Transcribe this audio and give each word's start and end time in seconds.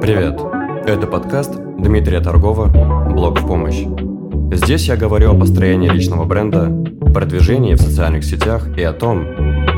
Привет! 0.00 0.38
Это 0.86 1.06
подкаст 1.06 1.54
Дмитрия 1.78 2.20
Торгова 2.20 2.66
«Блог 3.12 3.40
в 3.40 3.46
помощь». 3.46 3.82
Здесь 4.52 4.88
я 4.88 4.96
говорю 4.96 5.32
о 5.32 5.38
построении 5.38 5.88
личного 5.88 6.26
бренда, 6.26 6.70
продвижении 7.14 7.74
в 7.74 7.80
социальных 7.80 8.22
сетях 8.24 8.68
и 8.76 8.82
о 8.82 8.92
том, 8.92 9.24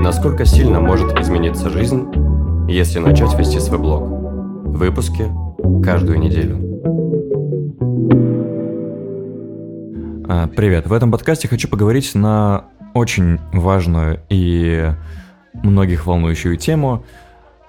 насколько 0.03 0.45
сильно 0.45 0.81
может 0.81 1.19
измениться 1.21 1.71
жизнь, 1.71 2.09
если 2.69 2.99
начать 2.99 3.39
вести 3.39 3.61
свой 3.61 3.79
блог. 3.79 4.03
Выпуски 4.65 5.27
каждую 5.85 6.19
неделю. 6.19 6.59
А, 10.29 10.49
Привет! 10.49 10.89
В 10.89 10.93
этом 10.93 11.13
подкасте 11.13 11.47
хочу 11.47 11.69
поговорить 11.69 12.15
на 12.17 12.65
очень 12.93 13.39
важную 13.53 14.21
и 14.29 14.91
многих 15.63 16.07
волнующую 16.07 16.57
тему. 16.57 17.05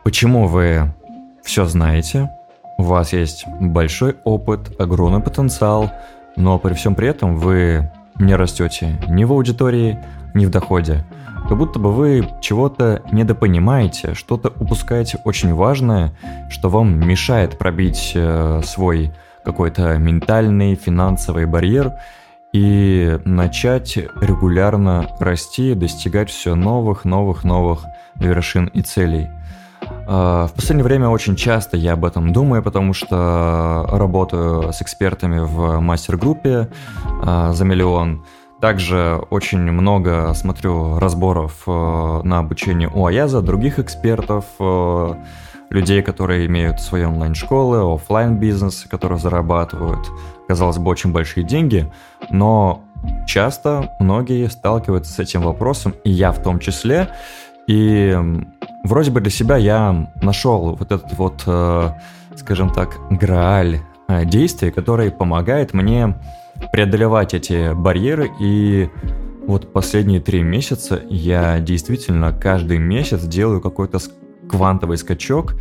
Почему 0.04 0.48
вы 0.48 0.94
все 1.44 1.66
знаете, 1.66 2.30
у 2.80 2.84
вас 2.84 3.12
есть 3.12 3.46
большой 3.60 4.16
опыт, 4.24 4.80
огромный 4.80 5.20
потенциал, 5.20 5.92
но 6.38 6.58
при 6.60 6.74
всем 6.74 6.96
при 6.96 7.10
этом 7.10 7.36
вы 7.36 7.92
не 8.18 8.36
растете 8.36 8.98
ни 9.10 9.26
в 9.26 9.34
аудитории, 9.34 10.00
ни 10.34 10.46
в 10.46 10.50
доходе. 10.50 11.04
Как 11.50 11.58
будто 11.58 11.78
бы 11.78 11.92
вы 11.92 12.26
чего-то 12.40 13.04
недопонимаете, 13.12 14.14
что-то 14.14 14.54
упускаете 14.58 15.20
очень 15.26 15.54
важное, 15.54 16.14
что 16.50 16.70
вам 16.70 17.06
мешает 17.06 17.58
пробить 17.58 18.14
э, 18.16 18.62
свой 18.64 19.12
какой-то 19.44 19.98
ментальный, 19.98 20.76
финансовый 20.76 21.46
барьер 21.48 21.96
и 22.54 23.20
начать 23.26 23.98
регулярно 23.98 25.10
расти, 25.20 25.74
достигать 25.74 26.30
все 26.30 26.56
новых, 26.56 27.04
новых, 27.04 27.44
новых 27.44 27.84
вершин 28.16 28.68
и 28.68 28.82
целей. 28.82 29.28
А, 30.12 30.48
в 30.48 30.54
последнее 30.54 30.84
время 30.84 31.08
очень 31.08 31.36
часто 31.36 31.78
я 31.78 31.94
об 31.94 32.04
этом 32.04 32.34
думаю, 32.34 32.64
потому 32.64 32.94
что 32.94 33.86
работаю 33.92 34.74
с 34.74 34.82
экспертами 34.82 35.40
в 35.40 35.80
мастер-группе 35.80 36.68
а, 37.22 37.54
за 37.54 37.64
миллион. 37.64 38.26
Также 38.60 39.22
очень 39.30 39.60
много 39.60 40.34
смотрю 40.34 41.00
разборов 41.00 41.64
э, 41.66 42.22
на 42.24 42.40
обучение 42.40 42.90
у 42.94 43.06
Аяза, 43.06 43.42
других 43.42 43.80
экспертов, 43.80 44.44
э, 44.60 45.14
людей, 45.70 46.02
которые 46.02 46.46
имеют 46.48 46.82
свои 46.82 47.06
онлайн-школы, 47.06 47.94
офлайн 47.96 48.36
бизнес 48.36 48.86
которые 48.90 49.18
зарабатывают, 49.18 50.06
казалось 50.50 50.78
бы, 50.78 50.92
очень 50.92 51.14
большие 51.14 51.46
деньги, 51.46 51.90
но 52.32 52.84
часто 53.28 53.96
многие 54.02 54.50
сталкиваются 54.50 55.14
с 55.14 55.20
этим 55.20 55.44
вопросом, 55.44 55.94
и 56.04 56.10
я 56.10 56.34
в 56.34 56.42
том 56.42 56.60
числе. 56.60 57.10
И 57.70 58.18
вроде 58.84 59.12
бы 59.12 59.22
для 59.22 59.30
себя 59.30 59.56
я 59.56 60.12
нашел 60.24 60.76
вот 60.76 60.92
этот 60.92 61.14
вот, 61.16 61.44
э, 61.46 61.92
скажем 62.36 62.72
так, 62.72 62.98
грааль 63.12 63.82
действий, 64.26 64.72
который 64.72 65.12
помогает 65.12 65.72
мне 65.76 66.20
преодолевать 66.72 67.36
эти 67.36 67.76
барьеры. 67.76 68.32
И 68.40 68.90
вот 69.46 69.72
последние 69.72 70.20
три 70.20 70.42
месяца 70.42 71.00
я 71.10 71.60
действительно 71.60 72.34
каждый 72.34 72.80
месяц 72.80 73.22
делаю 73.26 73.62
какой-то 73.62 74.00
квантовый 74.50 74.98
скачок 74.98 75.54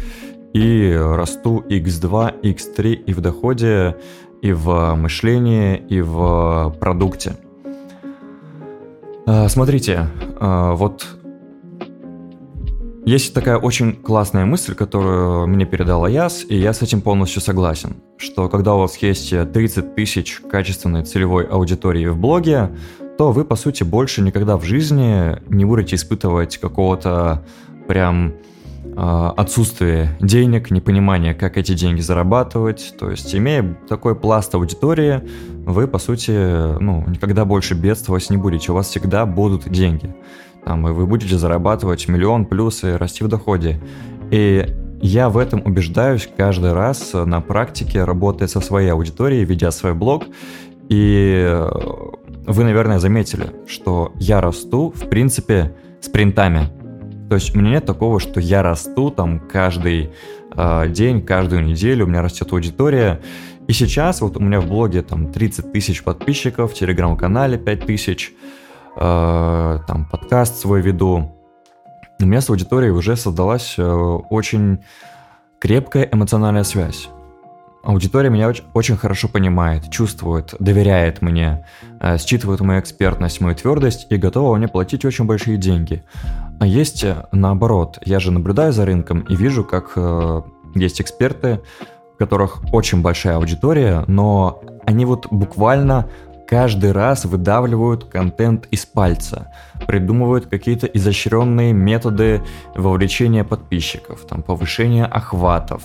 и 0.55 0.99
расту 0.99 1.63
x2, 1.69 2.41
x3 2.41 2.93
и 2.95 3.13
в 3.13 3.21
доходе, 3.21 3.97
и 4.41 4.53
в 4.53 4.95
мышлении, 4.95 5.77
и 5.77 6.01
в 6.01 6.75
продукте. 6.81 7.37
А, 9.27 9.47
смотрите, 9.51 10.09
вот 10.41 11.18
есть 13.09 13.33
такая 13.33 13.57
очень 13.57 13.95
классная 13.95 14.45
мысль, 14.45 14.75
которую 14.75 15.47
мне 15.47 15.65
передал 15.65 16.05
Аяс, 16.05 16.45
и 16.47 16.57
я 16.59 16.75
с 16.75 16.83
этим 16.83 17.01
полностью 17.01 17.41
согласен, 17.41 17.97
что 18.19 18.51
когда 18.51 18.75
у 18.75 18.81
вас 18.81 18.99
есть 18.99 19.31
30 19.31 19.95
тысяч 19.95 20.41
качественной 20.51 21.05
целевой 21.05 21.45
аудитории 21.45 22.07
в 22.07 22.19
блоге, 22.19 22.71
то 23.17 23.33
вы, 23.33 23.47
по 23.47 23.57
сути, 23.57 23.83
больше 23.83 24.21
никогда 24.21 24.59
в 24.59 24.65
жизни 24.65 25.39
не 25.49 25.65
будете 25.65 25.97
испытывать 25.97 26.59
какого-то 26.59 27.47
прям 27.87 28.35
э, 28.85 29.31
отсутствие 29.39 30.15
денег, 30.21 30.71
непонимание, 30.71 31.33
как 31.33 31.57
эти 31.57 31.73
деньги 31.73 32.03
зарабатывать. 32.03 32.93
То 32.99 33.11
есть, 33.11 33.35
имея 33.35 33.79
такой 33.89 34.17
пласт 34.17 34.55
аудитории, 34.55 35.23
вы, 35.65 35.89
по 35.89 35.99
сути, 35.99 36.79
ну, 36.79 37.05
никогда 37.09 37.47
больше 37.47 37.73
бедствовать 37.73 38.29
не 38.29 38.37
будете. 38.37 38.71
У 38.71 38.75
вас 38.75 38.89
всегда 38.89 39.25
будут 39.25 39.67
деньги 39.67 40.15
там, 40.69 40.87
и 40.87 40.93
вы 40.93 41.07
будете 41.07 41.39
зарабатывать 41.39 42.09
миллион 42.09 42.45
плюс 42.45 42.85
и 42.85 42.89
расти 42.89 43.25
в 43.25 43.29
доходе. 43.29 43.81
И 44.31 44.67
я 45.01 45.31
в 45.31 45.39
этом 45.39 45.63
убеждаюсь 45.65 46.29
каждый 46.37 46.75
раз 46.75 47.15
на 47.15 47.41
практике, 47.41 48.05
работая 48.05 48.49
со 48.49 48.61
своей 48.61 48.91
аудиторией, 48.91 49.45
ведя 49.45 49.71
свой 49.71 49.95
блог. 49.95 50.27
И 50.91 51.59
вы, 52.47 52.65
наверное, 52.65 52.99
заметили, 52.99 53.47
что 53.67 54.13
я 54.17 54.43
расту, 54.43 54.93
в 54.95 55.09
принципе, 55.09 55.75
спринтами. 56.03 56.69
То 57.31 57.37
есть 57.37 57.57
у 57.57 57.59
меня 57.59 57.71
нет 57.71 57.87
такого, 57.87 58.21
что 58.21 58.39
я 58.39 58.63
расту 58.63 59.11
там 59.11 59.41
каждый 59.41 60.11
э, 60.55 60.89
день, 60.91 61.23
каждую 61.23 61.65
неделю, 61.65 62.05
у 62.05 62.09
меня 62.09 62.21
растет 62.21 62.53
аудитория. 62.53 63.23
И 63.69 63.73
сейчас 63.73 64.21
вот 64.21 64.37
у 64.37 64.41
меня 64.41 64.61
в 64.61 64.67
блоге 64.67 65.01
там 65.01 65.33
30 65.33 65.73
тысяч 65.73 66.05
подписчиков, 66.05 66.73
в 66.73 66.75
телеграм-канале 66.75 67.57
5 67.57 67.87
тысяч. 67.87 68.35
Э, 69.01 69.79
там 69.87 70.07
подкаст 70.07 70.59
свой 70.59 70.81
веду. 70.81 71.31
У 72.21 72.27
меня 72.27 72.41
с 72.41 72.51
аудиторией 72.51 72.91
уже 72.91 73.17
создалась 73.17 73.77
э, 73.79 73.83
очень 73.85 74.81
крепкая 75.61 76.09
эмоциональная 76.11 76.65
связь. 76.65 77.09
Аудитория 77.85 78.29
меня 78.29 78.49
очень, 78.49 78.65
очень 78.75 78.97
хорошо 78.97 79.29
понимает, 79.29 79.89
чувствует, 79.89 80.57
доверяет 80.59 81.23
мне, 81.23 81.65
э, 82.01 82.19
считывает 82.19 82.61
мою 82.61 82.81
экспертность, 82.81 83.41
мою 83.41 83.55
твердость 83.55 84.09
и 84.11 84.17
готова 84.17 84.57
мне 84.57 84.67
платить 84.67 85.05
очень 85.05 85.27
большие 85.27 85.59
деньги. 85.59 86.03
А 86.59 86.67
есть 86.67 87.07
наоборот, 87.31 88.01
я 88.05 88.19
же 88.19 88.33
наблюдаю 88.33 88.73
за 88.73 88.85
рынком 88.85 89.21
и 89.21 89.37
вижу, 89.37 89.65
как 89.65 89.97
есть 90.75 91.01
эксперты, 91.01 91.61
у 92.15 92.19
которых 92.19 92.59
очень 92.73 93.01
большая 93.01 93.37
аудитория, 93.37 94.03
но 94.09 94.61
они 94.85 95.05
вот 95.05 95.29
буквально 95.31 96.09
каждый 96.49 96.93
раз 96.93 97.27
выдавливают 97.27 98.05
контент 98.05 98.67
из 98.71 98.87
пальца, 98.87 99.53
придумывают 99.87 100.47
какие-то 100.47 100.87
изощренные 100.87 101.75
методы 101.75 102.43
вовлечения 102.75 103.45
подписчиков, 103.45 104.27
там, 104.27 104.43
повышения 104.43 105.05
охватов, 105.05 105.83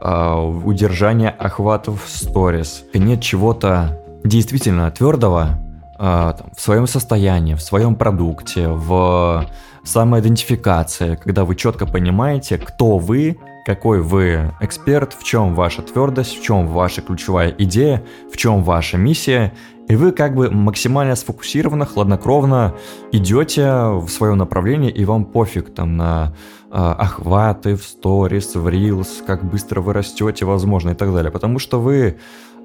э, 0.00 0.34
удержания 0.64 1.28
охватов 1.28 2.04
в 2.06 2.08
сторис. 2.08 2.84
Нет 2.94 3.20
чего-то 3.20 4.00
действительно 4.24 4.90
твердого 4.90 5.58
э, 5.98 5.98
там, 5.98 6.50
в 6.56 6.60
своем 6.60 6.86
состоянии, 6.86 7.54
в 7.54 7.60
своем 7.60 7.94
продукте, 7.94 8.68
в 8.68 9.46
самоидентификации, 9.84 11.16
когда 11.16 11.44
вы 11.44 11.54
четко 11.54 11.86
понимаете, 11.86 12.56
кто 12.56 12.96
вы, 12.96 13.38
какой 13.66 14.00
вы 14.00 14.54
эксперт, 14.60 15.12
в 15.12 15.22
чем 15.22 15.54
ваша 15.54 15.82
твердость, 15.82 16.38
в 16.38 16.42
чем 16.42 16.66
ваша 16.66 17.02
ключевая 17.02 17.54
идея, 17.58 18.02
в 18.32 18.36
чем 18.38 18.62
ваша 18.62 18.96
миссия, 18.96 19.52
и 19.88 19.96
вы 19.96 20.12
как 20.12 20.34
бы 20.34 20.50
максимально 20.50 21.16
сфокусированно, 21.16 21.86
хладнокровно 21.86 22.74
идете 23.10 23.70
в 23.88 24.08
свое 24.08 24.34
направление, 24.34 24.90
и 24.90 25.04
вам 25.04 25.24
пофиг 25.24 25.72
там 25.72 25.96
на 25.96 26.34
э, 26.70 26.76
охваты 26.76 27.74
в 27.74 27.82
сторис, 27.82 28.54
в 28.54 28.68
рилс, 28.68 29.22
как 29.26 29.44
быстро 29.44 29.80
вы 29.80 29.94
растете, 29.94 30.44
возможно, 30.44 30.90
и 30.90 30.94
так 30.94 31.12
далее. 31.12 31.32
Потому 31.32 31.58
что 31.58 31.80
вы 31.80 32.18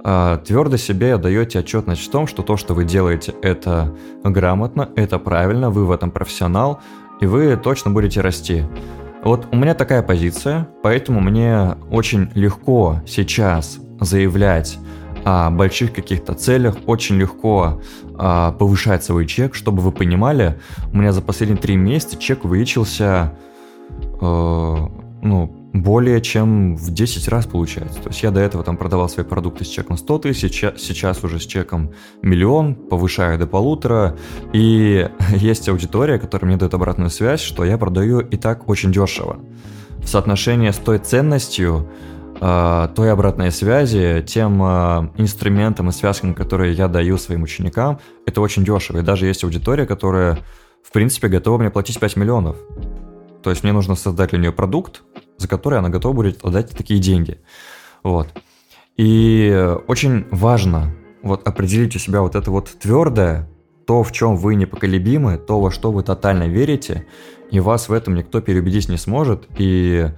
э, 0.04 0.40
твердо 0.46 0.76
себе 0.76 1.18
даете 1.18 1.60
отчетность 1.60 2.06
в 2.06 2.12
том, 2.12 2.28
что 2.28 2.44
то, 2.44 2.58
что 2.58 2.74
вы 2.74 2.84
делаете, 2.84 3.34
это 3.42 3.96
грамотно, 4.24 4.90
это 4.98 5.18
правильно, 5.18 5.70
вы 5.70 5.86
в 5.86 5.92
этом 5.92 6.12
профессионал, 6.12 6.82
и 7.22 7.26
вы 7.26 7.56
точно 7.56 7.92
будете 7.92 8.20
расти. 8.20 8.66
Вот 9.24 9.48
у 9.54 9.56
меня 9.56 9.74
такая 9.76 10.04
позиция, 10.04 10.68
поэтому 10.84 11.22
мне 11.22 11.78
очень 11.90 12.30
легко 12.36 13.02
сейчас 13.08 13.80
заявлять 14.02 14.78
о 15.24 15.50
больших 15.50 15.94
каких-то 15.94 16.34
целях, 16.34 16.76
очень 16.86 17.16
легко 17.16 17.82
а, 18.16 18.52
повышать 18.52 19.04
свой 19.04 19.26
чек. 19.26 19.56
Чтобы 19.56 19.82
вы 19.82 19.92
понимали, 19.92 20.60
у 20.92 20.98
меня 20.98 21.12
за 21.12 21.22
последние 21.22 21.60
три 21.60 21.76
месяца 21.76 22.18
чек 22.18 22.46
увеличился 22.46 23.34
э, 24.22 24.88
ну, 25.24 25.64
более 25.74 26.22
чем 26.22 26.76
в 26.76 26.92
10 26.92 27.28
раз 27.30 27.48
получается. 27.48 28.00
То 28.00 28.10
есть 28.10 28.22
я 28.22 28.30
до 28.30 28.40
этого 28.42 28.64
там 28.64 28.78
продавал 28.78 29.10
свои 29.10 29.26
продукты 29.26 29.66
с 29.66 29.68
чеком 29.68 29.98
100 29.98 30.20
тысяч, 30.20 30.60
сейчас 30.78 31.24
уже 31.24 31.40
с 31.40 31.46
чеком 31.46 31.94
миллион, 32.22 32.76
повышаю 32.76 33.40
до 33.40 33.48
полутора. 33.48 34.16
И 34.54 35.10
есть 35.30 35.68
аудитория, 35.70 36.20
которая 36.20 36.48
мне 36.48 36.58
дает 36.58 36.74
обратную 36.74 37.10
связь, 37.10 37.42
что 37.42 37.66
я 37.66 37.78
продаю 37.78 38.20
и 38.20 38.38
так 38.38 38.70
очень 38.70 38.92
дешево. 38.92 39.40
В 39.98 40.08
соотношении 40.08 40.70
с 40.70 40.78
той 40.78 41.00
ценностью, 41.00 41.90
той 42.44 43.12
обратной 43.12 43.52
связи, 43.52 44.24
тем 44.28 44.62
э, 44.62 45.10
инструментам 45.18 45.90
и 45.90 45.92
связкам, 45.92 46.34
которые 46.34 46.74
я 46.74 46.88
даю 46.88 47.18
своим 47.18 47.44
ученикам, 47.44 48.00
это 48.26 48.42
очень 48.42 48.66
дешево. 48.66 48.98
И 48.98 49.02
даже 49.02 49.28
есть 49.28 49.44
аудитория, 49.44 49.86
которая, 49.86 50.40
в 50.84 50.92
принципе, 50.92 51.30
готова 51.30 51.58
мне 51.58 51.70
платить 51.70 52.00
5 52.00 52.18
миллионов. 52.18 52.58
То 53.44 53.50
есть 53.50 53.64
мне 53.64 53.72
нужно 53.72 53.96
создать 53.96 54.32
для 54.32 54.40
нее 54.40 54.52
продукт, 54.52 55.04
за 55.38 55.48
который 55.48 55.80
она 55.80 55.90
готова 55.90 56.14
будет 56.14 56.44
отдать 56.44 56.72
такие 56.72 57.00
деньги. 57.00 57.40
Вот. 58.04 58.28
И 58.98 59.76
очень 59.88 60.26
важно 60.32 60.94
вот 61.22 61.48
определить 61.48 61.96
у 61.96 62.00
себя 62.00 62.22
вот 62.22 62.36
это 62.36 62.52
вот 62.52 62.70
твердое, 62.80 63.50
то, 63.86 64.04
в 64.04 64.12
чем 64.12 64.36
вы 64.36 64.56
непоколебимы, 64.56 65.38
то, 65.38 65.60
во 65.60 65.72
что 65.72 65.92
вы 65.92 66.04
тотально 66.04 66.48
верите, 66.48 67.06
и 67.52 67.60
вас 67.60 67.90
в 67.90 67.94
этом 67.94 68.16
никто 68.16 68.42
переубедить 68.42 68.90
не 68.90 68.98
сможет, 68.98 69.48
и 69.58 70.10
э, 70.10 70.14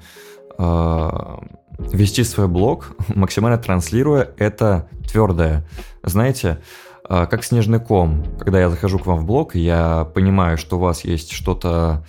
вести 0.58 2.24
свой 2.24 2.48
блог, 2.48 2.96
максимально 3.16 3.58
транслируя 3.58 4.30
это 4.38 4.88
твердое. 5.08 5.66
Знаете, 6.04 6.62
э, 7.10 7.26
как 7.26 7.44
снежный 7.44 7.80
ком, 7.80 8.24
когда 8.40 8.60
я 8.60 8.70
захожу 8.70 9.00
к 9.00 9.06
вам 9.06 9.20
в 9.20 9.26
блог, 9.26 9.56
я 9.56 10.06
понимаю, 10.14 10.58
что 10.58 10.78
у 10.78 10.80
вас 10.80 11.04
есть 11.04 11.32
что-то 11.32 12.06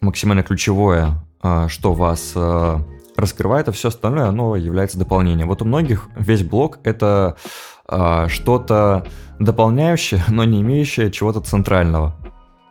максимально 0.00 0.42
ключевое, 0.42 1.24
э, 1.42 1.66
что 1.68 1.92
вас 1.92 2.32
э, 2.34 2.78
раскрывает, 3.16 3.68
а 3.68 3.72
все 3.72 3.88
остальное, 3.88 4.26
оно 4.28 4.56
является 4.56 4.98
дополнением. 4.98 5.48
Вот 5.48 5.62
у 5.62 5.64
многих 5.64 6.08
весь 6.16 6.42
блог— 6.42 6.78
это 6.84 7.36
э, 7.88 8.26
что-то 8.28 9.06
дополняющее, 9.38 10.22
но 10.28 10.44
не 10.44 10.60
имеющее 10.62 11.10
чего-то 11.10 11.40
центрального. 11.40 12.14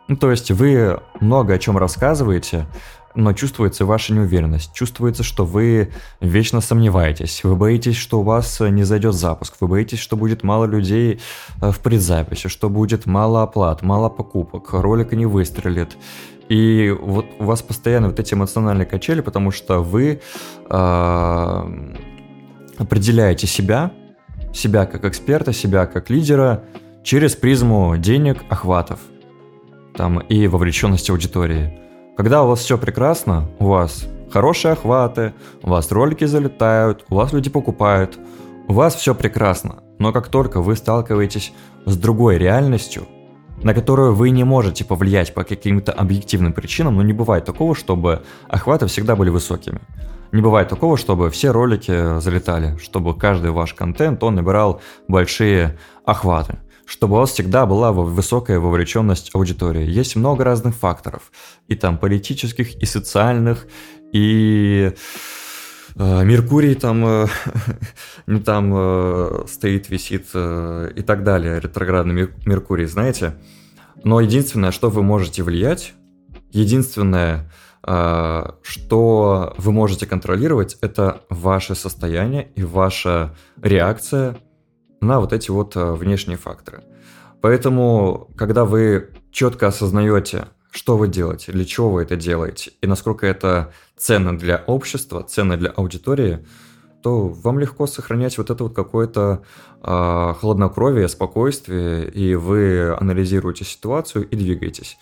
Ну, 0.08 0.16
то 0.16 0.30
есть 0.30 0.50
вы 0.50 1.00
много 1.20 1.54
о 1.54 1.58
чем 1.58 1.78
рассказываете, 1.78 2.66
но 3.14 3.32
чувствуется 3.32 3.84
ваша 3.84 4.12
неуверенность, 4.12 4.72
чувствуется, 4.72 5.22
что 5.22 5.44
вы 5.44 5.92
вечно 6.20 6.60
сомневаетесь, 6.60 7.44
вы 7.44 7.56
боитесь, 7.56 7.96
что 7.96 8.20
у 8.20 8.22
вас 8.22 8.60
не 8.60 8.84
зайдет 8.84 9.14
запуск, 9.14 9.56
вы 9.60 9.68
боитесь, 9.68 9.98
что 9.98 10.16
будет 10.16 10.42
мало 10.42 10.64
людей 10.64 11.20
э, 11.60 11.70
в 11.70 11.80
предзаписи, 11.80 12.48
что 12.48 12.68
будет 12.68 13.06
мало 13.06 13.42
оплат, 13.42 13.82
мало 13.82 14.08
покупок, 14.08 14.72
ролик 14.72 15.12
не 15.12 15.26
выстрелит. 15.26 15.96
И 16.48 16.94
вот 17.00 17.26
у 17.38 17.44
вас 17.44 17.62
постоянно 17.62 18.08
вот 18.08 18.20
эти 18.20 18.34
эмоциональные 18.34 18.86
качели, 18.86 19.20
потому 19.20 19.50
что 19.50 19.80
вы 19.80 20.20
э, 20.68 21.94
определяете 22.78 23.46
себя, 23.46 23.92
себя 24.52 24.86
как 24.86 25.04
эксперта, 25.04 25.52
себя 25.52 25.86
как 25.86 26.10
лидера 26.10 26.64
через 27.02 27.36
призму 27.36 27.96
денег, 27.96 28.42
охватов 28.48 29.00
там, 29.94 30.20
и 30.20 30.46
вовлеченности 30.46 31.10
аудитории. 31.10 31.78
Когда 32.16 32.42
у 32.42 32.48
вас 32.48 32.60
все 32.60 32.76
прекрасно, 32.76 33.48
у 33.58 33.68
вас 33.68 34.06
хорошие 34.30 34.72
охваты, 34.72 35.32
у 35.62 35.70
вас 35.70 35.90
ролики 35.90 36.26
залетают, 36.26 37.06
у 37.08 37.14
вас 37.14 37.32
люди 37.32 37.48
покупают, 37.48 38.18
у 38.68 38.74
вас 38.74 38.94
все 38.94 39.14
прекрасно. 39.14 39.82
Но 39.98 40.12
как 40.12 40.28
только 40.28 40.60
вы 40.60 40.76
сталкиваетесь 40.76 41.54
с 41.86 41.96
другой 41.96 42.36
реальностью, 42.36 43.08
на 43.62 43.72
которую 43.72 44.14
вы 44.14 44.28
не 44.28 44.44
можете 44.44 44.84
повлиять 44.84 45.32
по 45.32 45.42
каким-то 45.42 45.92
объективным 45.92 46.52
причинам, 46.52 46.96
но 46.96 47.02
не 47.02 47.14
бывает 47.14 47.46
такого, 47.46 47.74
чтобы 47.74 48.22
охваты 48.46 48.88
всегда 48.88 49.16
были 49.16 49.30
высокими. 49.30 49.80
Не 50.32 50.42
бывает 50.42 50.68
такого, 50.68 50.98
чтобы 50.98 51.30
все 51.30 51.50
ролики 51.50 52.20
залетали, 52.20 52.76
чтобы 52.76 53.16
каждый 53.16 53.52
ваш 53.52 53.72
контент, 53.72 54.22
он 54.22 54.34
набирал 54.34 54.82
большие 55.08 55.78
охваты 56.04 56.58
чтобы 56.92 57.16
у 57.16 57.20
вас 57.20 57.30
всегда 57.30 57.64
была 57.64 57.90
высокая 57.90 58.60
вовлеченность 58.60 59.30
аудитории. 59.34 59.88
Есть 59.88 60.14
много 60.14 60.44
разных 60.44 60.74
факторов, 60.74 61.32
и 61.66 61.74
там 61.74 61.96
политических, 61.96 62.74
и 62.74 62.84
социальных, 62.84 63.66
и 64.12 64.92
э, 65.96 66.24
Меркурий 66.24 66.74
там 66.74 67.02
э, 67.06 67.26
не 68.26 68.40
там 68.40 68.72
э, 68.74 69.44
стоит, 69.48 69.88
висит 69.88 70.26
и 70.34 71.02
так 71.02 71.24
далее, 71.24 71.60
ретроградный 71.60 72.28
Меркурий, 72.44 72.84
знаете. 72.84 73.36
Но 74.04 74.20
единственное, 74.20 74.70
что 74.70 74.90
вы 74.90 75.02
можете 75.02 75.42
влиять, 75.42 75.94
единственное, 76.50 77.50
что 77.82 79.54
вы 79.56 79.72
можете 79.72 80.06
контролировать, 80.06 80.76
это 80.82 81.22
ваше 81.30 81.74
состояние 81.74 82.50
и 82.54 82.62
ваша 82.62 83.34
реакция 83.60 84.36
на 85.02 85.20
вот 85.20 85.32
эти 85.32 85.50
вот 85.50 85.76
э, 85.76 85.92
внешние 85.92 86.38
факторы. 86.38 86.82
Поэтому, 87.40 88.30
когда 88.36 88.64
вы 88.64 89.10
четко 89.30 89.66
осознаете, 89.66 90.46
что 90.70 90.96
вы 90.96 91.08
делаете, 91.08 91.52
для 91.52 91.64
чего 91.64 91.90
вы 91.90 92.02
это 92.02 92.16
делаете, 92.16 92.72
и 92.80 92.86
насколько 92.86 93.26
это 93.26 93.72
ценно 93.96 94.38
для 94.38 94.62
общества, 94.66 95.22
ценно 95.22 95.56
для 95.56 95.70
аудитории, 95.70 96.46
то 97.02 97.28
вам 97.28 97.58
легко 97.58 97.86
сохранять 97.86 98.38
вот 98.38 98.50
это 98.50 98.64
вот 98.64 98.74
какое-то 98.74 99.42
э, 99.82 100.34
хладнокровие, 100.38 101.08
спокойствие, 101.08 102.08
и 102.08 102.36
вы 102.36 102.94
анализируете 102.94 103.64
ситуацию 103.64 104.26
и 104.28 104.36
двигаетесь. 104.36 104.98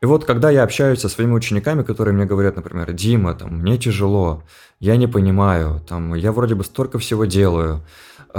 И 0.00 0.06
вот 0.06 0.24
когда 0.24 0.50
я 0.50 0.62
общаюсь 0.62 1.00
со 1.00 1.08
своими 1.08 1.32
учениками, 1.32 1.82
которые 1.82 2.14
мне 2.14 2.24
говорят, 2.24 2.54
например, 2.54 2.92
Дима, 2.92 3.34
там, 3.34 3.58
мне 3.58 3.78
тяжело, 3.78 4.44
я 4.78 4.96
не 4.96 5.08
понимаю, 5.08 5.80
там, 5.88 6.14
я 6.14 6.30
вроде 6.30 6.54
бы 6.54 6.64
столько 6.64 6.98
всего 6.98 7.24
делаю, 7.24 7.82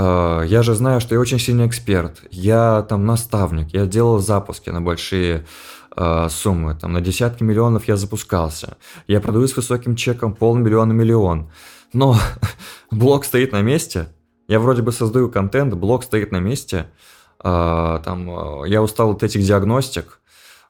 я 0.02 0.64
же 0.64 0.76
знаю, 0.76 1.02
что 1.02 1.16
я 1.16 1.22
очень 1.22 1.40
сильный 1.40 1.68
эксперт, 1.68 2.22
я 2.32 2.84
там 2.84 3.06
наставник, 3.06 3.74
я 3.74 3.86
делал 3.86 4.20
запуски 4.20 4.70
на 4.70 4.82
большие 4.82 5.46
э, 5.96 6.28
суммы, 6.30 6.76
там, 6.76 6.94
на 6.94 7.02
десятки 7.02 7.44
миллионов 7.44 7.88
я 7.88 7.96
запускался, 7.96 8.78
я 9.08 9.20
продаю 9.20 9.48
с 9.48 9.56
высоким 9.56 9.96
чеком 9.96 10.34
полмиллиона 10.34 10.94
миллион, 10.94 11.52
но 11.92 12.18
блог 12.92 13.26
стоит 13.26 13.52
на 13.52 13.62
месте, 13.62 14.08
я 14.48 14.60
вроде 14.60 14.82
бы 14.82 14.92
создаю 14.92 15.30
контент, 15.30 15.74
блог 15.74 16.04
стоит 16.04 16.32
на 16.32 16.40
месте, 16.40 16.90
э, 17.44 18.00
там, 18.04 18.64
я 18.66 18.82
устал 18.82 19.12
от 19.12 19.24
этих 19.24 19.44
диагностик, 19.44 20.20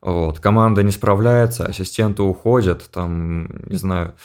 вот, 0.02 0.40
команда 0.40 0.82
не 0.82 0.92
справляется, 0.92 1.66
ассистенты 1.66 2.24
уходят, 2.24 2.90
там, 2.92 3.50
не 3.68 3.76
знаю. 3.76 4.16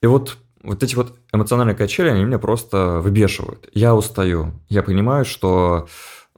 И 0.00 0.06
вот 0.06 0.36
вот 0.62 0.82
эти 0.82 0.94
вот 0.94 1.14
эмоциональные 1.32 1.76
качели, 1.76 2.08
они 2.08 2.24
меня 2.24 2.38
просто 2.38 3.00
выбешивают. 3.00 3.68
Я 3.72 3.94
устаю. 3.94 4.52
Я 4.68 4.82
понимаю, 4.82 5.24
что 5.24 5.88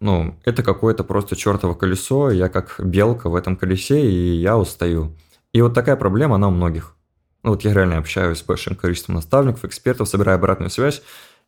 ну, 0.01 0.39
это 0.45 0.63
какое-то 0.63 1.05
просто 1.05 1.37
чертово 1.37 1.75
колесо, 1.75 2.31
я 2.31 2.49
как 2.49 2.77
белка 2.79 3.29
в 3.29 3.37
этом 3.37 3.57
колесе, 3.57 4.01
и 4.01 4.37
я 4.37 4.59
устаю. 4.59 5.17
И 5.53 5.63
вот 5.63 5.75
такая 5.75 5.97
проблема, 5.97 6.37
она 6.37 6.49
у 6.49 6.51
многих. 6.51 6.97
Ну, 7.43 7.51
вот 7.51 7.63
я 7.63 7.75
реально 7.75 7.99
общаюсь 7.99 8.39
с 8.39 8.43
большим 8.43 8.75
количеством 8.75 9.17
наставников, 9.17 9.65
экспертов, 9.65 10.09
собираю 10.09 10.37
обратную 10.37 10.71
связь, 10.71 11.03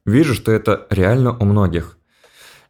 вижу, 0.05 0.35
что 0.35 0.53
это 0.53 0.87
реально 0.91 1.37
у 1.37 1.45
многих. 1.45 1.97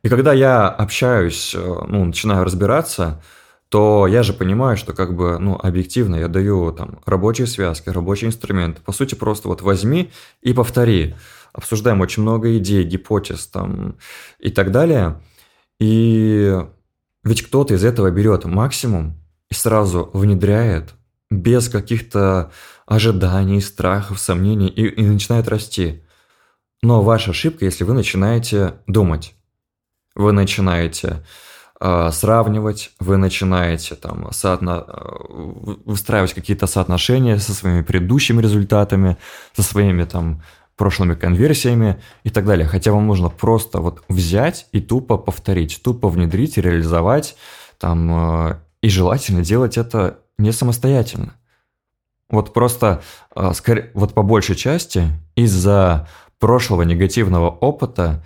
И 0.02 0.08
когда 0.08 0.32
я 0.32 0.68
общаюсь, 0.68 1.54
э, 1.54 1.58
ну, 1.58 2.04
начинаю 2.04 2.44
разбираться, 2.44 3.22
то 3.68 4.06
я 4.06 4.22
же 4.22 4.32
понимаю, 4.32 4.76
что 4.76 4.92
как 4.92 5.16
бы, 5.16 5.38
ну, 5.38 5.58
объективно 5.60 6.16
я 6.16 6.28
даю 6.28 6.72
там 6.72 7.00
рабочие 7.04 7.46
связки, 7.46 7.88
рабочие 7.88 8.28
инструменты. 8.28 8.80
По 8.82 8.92
сути, 8.92 9.14
просто 9.14 9.48
вот 9.48 9.62
возьми 9.62 10.10
и 10.40 10.52
повтори. 10.52 11.16
Обсуждаем 11.52 12.00
очень 12.00 12.22
много 12.22 12.56
идей, 12.58 12.84
гипотез 12.84 13.46
там 13.46 13.96
и 14.38 14.50
так 14.50 14.70
далее. 14.70 15.20
И 15.80 16.56
ведь 17.24 17.42
кто-то 17.42 17.74
из 17.74 17.84
этого 17.84 18.10
берет 18.10 18.44
максимум 18.44 19.20
и 19.50 19.54
сразу 19.54 20.10
внедряет 20.12 20.94
без 21.30 21.68
каких-то 21.68 22.52
ожиданий, 22.86 23.60
страхов, 23.60 24.20
сомнений 24.20 24.68
и, 24.68 24.86
и 24.86 25.02
начинает 25.04 25.48
расти. 25.48 26.04
Но 26.82 27.02
ваша 27.02 27.32
ошибка, 27.32 27.64
если 27.64 27.82
вы 27.82 27.94
начинаете 27.94 28.74
думать. 28.86 29.34
Вы 30.14 30.32
начинаете 30.32 31.24
сравнивать, 31.80 32.92
вы 33.00 33.16
начинаете 33.16 33.94
там 33.96 34.32
соотно... 34.32 34.84
Э, 34.86 35.74
выстраивать 35.84 36.34
какие-то 36.34 36.66
соотношения 36.66 37.38
со 37.38 37.52
своими 37.52 37.82
предыдущими 37.82 38.40
результатами, 38.40 39.16
со 39.54 39.62
своими 39.62 40.04
там 40.04 40.42
прошлыми 40.76 41.14
конверсиями 41.14 42.00
и 42.24 42.30
так 42.30 42.44
далее. 42.44 42.66
Хотя 42.66 42.92
вам 42.92 43.06
нужно 43.06 43.28
просто 43.28 43.80
вот 43.80 44.02
взять 44.08 44.66
и 44.72 44.80
тупо 44.80 45.16
повторить, 45.16 45.80
тупо 45.82 46.08
внедрить, 46.08 46.56
реализовать 46.58 47.36
там 47.78 48.48
э, 48.48 48.56
и 48.82 48.88
желательно 48.88 49.42
делать 49.42 49.76
это 49.76 50.18
не 50.38 50.52
самостоятельно. 50.52 51.34
Вот 52.28 52.52
просто, 52.52 53.02
э, 53.34 53.52
вот 53.94 54.14
по 54.14 54.22
большей 54.22 54.56
части, 54.56 55.08
из-за 55.34 56.08
прошлого 56.38 56.82
негативного 56.82 57.50
опыта 57.50 58.22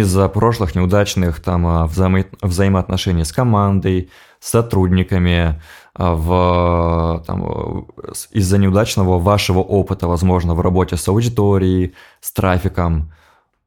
из-за 0.00 0.28
прошлых 0.28 0.74
неудачных 0.74 1.40
там 1.40 1.66
а, 1.66 1.86
взаимо 1.86 2.24
взаимоотношений 2.42 3.24
с 3.24 3.32
командой, 3.32 4.10
с 4.40 4.50
сотрудниками, 4.50 5.62
а, 5.94 6.14
в, 6.14 7.24
там, 7.26 7.86
из-за 8.32 8.58
неудачного 8.58 9.20
вашего 9.20 9.60
опыта, 9.60 10.08
возможно, 10.08 10.54
в 10.54 10.60
работе 10.60 10.96
с 10.96 11.06
аудиторией, 11.06 11.94
с 12.20 12.32
трафиком, 12.32 13.12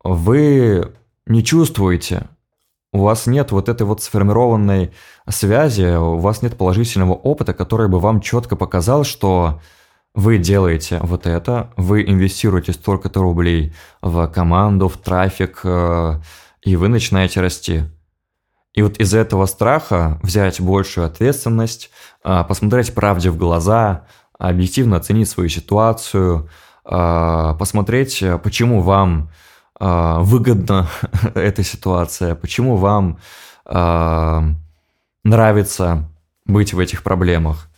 вы 0.03 0.91
не 1.25 1.43
чувствуете, 1.45 2.27
у 2.91 2.99
вас 2.99 3.25
нет 3.25 3.51
вот 3.51 3.69
этой 3.69 3.83
вот 3.83 4.01
сформированной 4.03 4.91
связи, 5.29 5.95
у 5.95 6.17
вас 6.17 6.41
нет 6.41 6.57
положительного 6.57 7.13
опыта, 7.13 7.53
который 7.53 7.87
бы 7.87 7.99
вам 8.01 8.19
четко 8.19 8.57
показал, 8.57 9.05
что 9.05 9.61
вы 10.17 10.39
делаете 10.39 10.99
вот 11.03 11.27
это, 11.27 11.69
вы 11.77 12.01
инвестируете 12.01 12.73
столько-то 12.73 13.21
рублей 13.21 13.75
в 14.01 14.27
команду, 14.29 14.87
в 14.87 14.97
трафик, 14.97 15.59
э, 15.63 16.19
и 16.63 16.75
вы 16.75 16.87
начинаете 16.87 17.39
расти. 17.39 17.83
И 18.73 18.81
вот 18.81 18.97
из 18.97 19.13
этого 19.13 19.45
страха 19.45 20.19
взять 20.23 20.59
большую 20.59 21.05
ответственность, 21.05 21.91
э, 22.23 22.43
посмотреть 22.47 22.95
правде 22.95 23.29
в 23.29 23.37
глаза, 23.37 24.07
объективно 24.39 24.97
оценить 24.97 25.29
свою 25.29 25.49
ситуацию, 25.49 26.49
а, 26.83 27.53
посмотреть, 27.55 28.23
почему 28.43 28.81
вам 28.81 29.29
выгодна 29.79 30.87
эта 31.35 31.63
ситуация, 31.63 32.33
почему 32.33 32.77
вам 32.77 33.19
нравится 35.23 36.09
быть 36.45 36.73
в 36.73 36.79
этих 36.79 37.03
проблемах. 37.03 37.69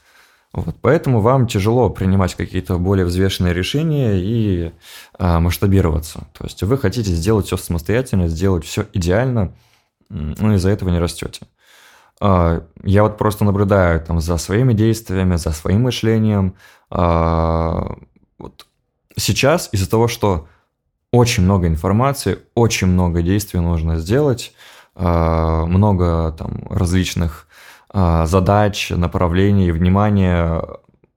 Вот, 0.51 0.75
поэтому 0.81 1.21
вам 1.21 1.45
тяжело 1.45 1.89
принимать 1.91 2.33
какие-то 2.33 2.77
более 2.77 3.05
взвешенные 3.05 3.53
решения 3.53 4.15
и 4.15 4.71
а, 5.17 5.39
масштабироваться. 5.39 6.27
То 6.37 6.45
есть 6.45 6.63
вы 6.63 6.77
хотите 6.77 7.11
сделать 7.11 7.45
все 7.45 7.57
самостоятельно, 7.57 8.27
сделать 8.27 8.65
все 8.65 8.87
идеально, 8.93 9.53
но 10.09 10.55
из-за 10.55 10.69
этого 10.69 10.89
не 10.89 10.97
растете. 10.97 11.45
А, 12.19 12.63
я 12.83 13.03
вот 13.03 13.17
просто 13.17 13.45
наблюдаю 13.45 14.01
там 14.01 14.19
за 14.19 14.37
своими 14.37 14.73
действиями, 14.73 15.35
за 15.35 15.51
своим 15.51 15.83
мышлением. 15.83 16.55
А, 16.89 17.95
вот 18.39 18.65
сейчас 19.15 19.69
из-за 19.71 19.89
того, 19.89 20.07
что 20.07 20.47
очень 21.11 21.43
много 21.43 21.67
информации, 21.67 22.39
очень 22.55 22.87
много 22.87 23.21
действий 23.21 23.59
нужно 23.59 23.97
сделать, 23.97 24.53
а, 24.95 25.65
много 25.65 26.31
там 26.37 26.63
различных 26.69 27.47
задач, 27.91 28.91
направлений, 28.91 29.71
внимания 29.71 30.63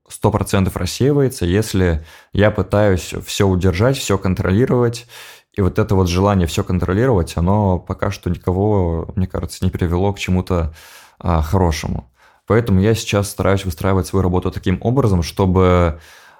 100% 0.09 0.71
рассеивается, 0.73 1.45
если 1.45 2.05
я 2.31 2.51
пытаюсь 2.51 3.13
все 3.25 3.47
удержать, 3.47 3.97
все 3.97 4.17
контролировать, 4.17 5.05
и 5.53 5.61
вот 5.61 5.77
это 5.77 5.95
вот 5.95 6.09
желание 6.09 6.47
все 6.47 6.63
контролировать, 6.63 7.37
оно 7.37 7.79
пока 7.79 8.11
что 8.11 8.29
никого, 8.29 9.11
мне 9.15 9.27
кажется, 9.27 9.63
не 9.63 9.71
привело 9.71 10.11
к 10.13 10.19
чему-то 10.19 10.73
а, 11.19 11.41
хорошему. 11.41 12.09
Поэтому 12.47 12.81
я 12.81 12.95
сейчас 12.95 13.29
стараюсь 13.29 13.63
выстраивать 13.63 14.07
свою 14.07 14.23
работу 14.23 14.51
таким 14.51 14.79
образом, 14.81 15.21
чтобы 15.21 15.99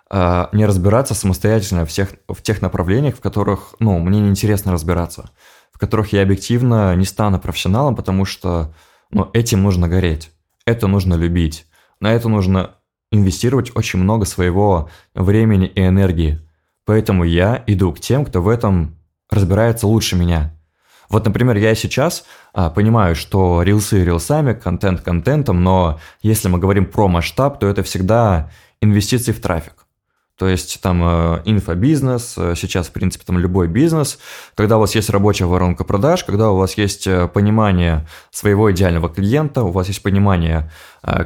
а, 0.09 0.49
не 0.51 0.65
разбираться 0.65 1.13
самостоятельно 1.13 1.85
в, 1.85 1.89
всех, 1.89 2.09
в 2.27 2.41
тех 2.41 2.61
направлениях, 2.61 3.15
в 3.15 3.21
которых 3.21 3.75
ну, 3.79 3.99
мне 3.99 4.19
неинтересно 4.19 4.71
разбираться, 4.71 5.29
в 5.71 5.77
которых 5.77 6.11
я 6.11 6.23
объективно 6.23 6.95
не 6.95 7.05
стану 7.05 7.39
профессионалом, 7.39 7.95
потому 7.95 8.25
что 8.25 8.73
ну, 9.13 9.29
этим 9.33 9.63
нужно 9.63 9.87
гореть, 9.87 10.31
это 10.65 10.87
нужно 10.87 11.13
любить, 11.13 11.65
на 11.99 12.11
это 12.13 12.29
нужно 12.29 12.75
инвестировать 13.11 13.71
очень 13.75 13.99
много 13.99 14.25
своего 14.25 14.89
времени 15.13 15.67
и 15.67 15.85
энергии. 15.85 16.41
Поэтому 16.85 17.23
я 17.23 17.63
иду 17.67 17.93
к 17.93 17.99
тем, 17.99 18.25
кто 18.25 18.41
в 18.41 18.49
этом 18.49 18.97
разбирается 19.29 19.87
лучше 19.87 20.15
меня. 20.15 20.53
Вот, 21.09 21.25
например, 21.25 21.57
я 21.57 21.75
сейчас 21.75 22.25
а, 22.53 22.69
понимаю, 22.69 23.15
что 23.15 23.61
рилсы 23.61 24.03
рилсами, 24.03 24.53
контент 24.53 25.01
контентом, 25.01 25.63
но 25.63 25.99
если 26.21 26.47
мы 26.47 26.57
говорим 26.57 26.85
про 26.85 27.07
масштаб, 27.07 27.59
то 27.59 27.67
это 27.67 27.83
всегда 27.83 28.49
инвестиции 28.81 29.31
в 29.31 29.39
трафик. 29.39 29.82
То 30.37 30.47
есть 30.47 30.81
там 30.81 31.03
э, 31.03 31.41
инфобизнес, 31.45 32.35
э, 32.37 32.55
сейчас, 32.57 32.87
в 32.87 32.91
принципе, 32.91 33.23
там 33.23 33.37
любой 33.37 33.67
бизнес, 33.67 34.17
когда 34.55 34.77
у 34.77 34.79
вас 34.79 34.95
есть 34.95 35.11
рабочая 35.11 35.45
воронка 35.45 35.83
продаж, 35.83 36.23
когда 36.23 36.49
у 36.49 36.57
вас 36.57 36.75
есть 36.75 37.05
э, 37.05 37.27
понимание 37.27 38.07
своего 38.31 38.71
идеального 38.71 39.09
клиента, 39.09 39.61
у 39.61 39.71
вас 39.71 39.87
есть 39.87 40.01
понимание 40.01 40.71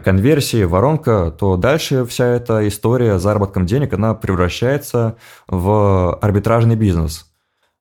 конверсии, 0.03 0.63
воронка, 0.63 1.31
то 1.31 1.55
дальше 1.55 2.03
вся 2.05 2.25
эта 2.25 2.67
история 2.67 3.19
с 3.19 3.21
заработком 3.21 3.65
денег, 3.65 3.93
она 3.93 4.15
превращается 4.15 5.17
в 5.47 6.15
арбитражный 6.15 6.75
бизнес. 6.75 7.31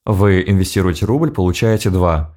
Вы 0.05 0.45
инвестируете 0.47 1.07
рубль, 1.07 1.31
получаете 1.33 1.89
два. 1.89 2.37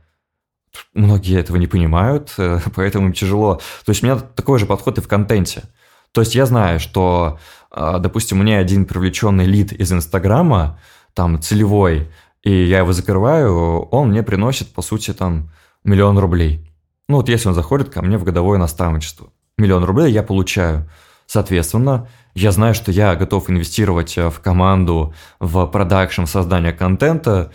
Многие 0.93 1.39
этого 1.39 1.58
не 1.58 1.67
понимают, 1.67 2.34
поэтому 2.75 3.08
им 3.08 3.13
тяжело. 3.13 3.55
То 3.86 3.89
есть 3.89 4.01
у 4.01 4.08
меня 4.08 4.17
такой 4.17 4.60
же 4.60 4.65
подход 4.65 4.98
и 4.98 5.01
в 5.01 5.08
контенте. 5.08 5.63
То 6.12 6.22
есть 6.22 6.36
я 6.36 6.46
знаю, 6.46 6.79
что 6.79 7.38
а, 7.71 7.99
допустим, 7.99 8.39
мне 8.39 8.57
один 8.57 8.85
привлеченный 8.85 9.45
лид 9.45 9.73
из 9.73 9.91
Инстаграма, 9.91 10.79
там, 11.13 11.41
целевой, 11.41 12.09
и 12.43 12.65
я 12.65 12.79
его 12.79 12.93
закрываю, 12.93 13.81
он 13.91 14.09
мне 14.09 14.23
приносит, 14.23 14.73
по 14.73 14.81
сути, 14.81 15.13
там, 15.13 15.51
миллион 15.83 16.17
рублей. 16.17 16.71
Ну, 17.07 17.17
вот 17.17 17.29
если 17.29 17.49
он 17.49 17.55
заходит 17.55 17.89
ко 17.89 18.01
мне 18.01 18.17
в 18.17 18.23
годовое 18.23 18.59
наставничество. 18.59 19.31
Миллион 19.57 19.83
рублей 19.83 20.11
я 20.11 20.23
получаю. 20.23 20.89
Соответственно, 21.25 22.07
я 22.33 22.51
знаю, 22.51 22.73
что 22.73 22.91
я 22.91 23.15
готов 23.15 23.49
инвестировать 23.49 24.17
э, 24.17 24.29
в 24.29 24.39
команду, 24.39 25.13
в 25.39 25.65
продакшн, 25.67 26.23
в 26.23 26.29
создание 26.29 26.73
контента, 26.73 27.51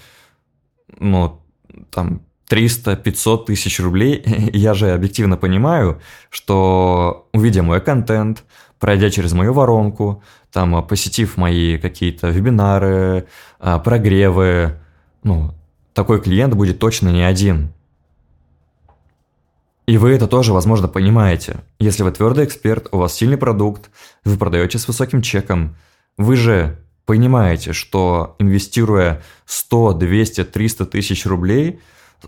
ну, 0.99 1.41
там, 1.91 2.23
300-500 2.51 3.47
тысяч 3.47 3.81
рублей. 3.81 4.23
я 4.53 4.75
же 4.75 4.93
объективно 4.93 5.37
понимаю, 5.37 6.01
что 6.31 7.29
увидя 7.33 7.63
мой 7.63 7.81
контент, 7.81 8.45
пройдя 8.79 9.11
через 9.11 9.33
мою 9.33 9.53
воронку, 9.53 10.23
там, 10.53 10.75
а, 10.77 10.83
посетив 10.83 11.37
мои 11.37 11.79
какие-то 11.79 12.29
вебинары, 12.29 13.27
а, 13.59 13.79
прогревы, 13.79 14.79
ну, 15.23 15.55
такой 15.93 16.21
клиент 16.21 16.55
будет 16.55 16.79
точно 16.79 17.09
не 17.11 17.23
один. 17.23 17.73
И 19.87 19.99
вы 19.99 20.13
это 20.13 20.27
тоже, 20.27 20.53
возможно, 20.53 20.89
понимаете. 20.89 21.59
Если 21.79 22.03
вы 22.03 22.11
твердый 22.11 22.47
эксперт, 22.47 22.89
у 22.93 22.99
вас 22.99 23.15
сильный 23.15 23.37
продукт, 23.37 23.91
вы 24.25 24.39
продаете 24.39 24.79
с 24.79 24.89
высоким 24.89 25.21
чеком, 25.21 25.77
вы 26.17 26.37
же 26.37 26.79
понимаете, 27.05 27.73
что 27.73 28.35
инвестируя 28.39 29.23
100, 29.45 29.93
200, 29.95 30.45
300 30.45 30.87
тысяч 30.87 31.27
рублей, 31.27 31.81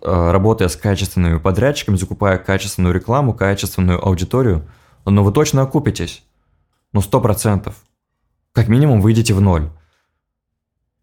а, 0.02 0.32
работая 0.32 0.68
с 0.68 0.76
качественными 0.76 1.38
подрядчиками, 1.38 1.96
закупая 1.96 2.38
качественную 2.38 2.94
рекламу, 2.94 3.32
качественную 3.32 4.04
аудиторию, 4.04 4.66
но 5.06 5.24
вы 5.24 5.32
точно 5.32 5.62
окупитесь. 5.62 6.24
Ну, 6.96 7.02
сто 7.02 7.20
процентов. 7.20 7.74
Как 8.54 8.68
минимум 8.68 9.02
выйдете 9.02 9.34
в 9.34 9.40
ноль. 9.42 9.68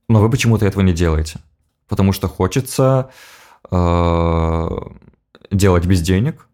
Но 0.09 0.21
вы 0.21 0.31
почему-то 0.31 0.65
этого 0.65 0.81
не 0.81 0.91
делаете. 0.91 1.39
Потому 1.87 2.13
что 2.13 2.27
хочется 2.27 3.11
э, 3.69 4.69
делать 5.51 5.85
без 5.85 6.01
денег, 6.01 6.47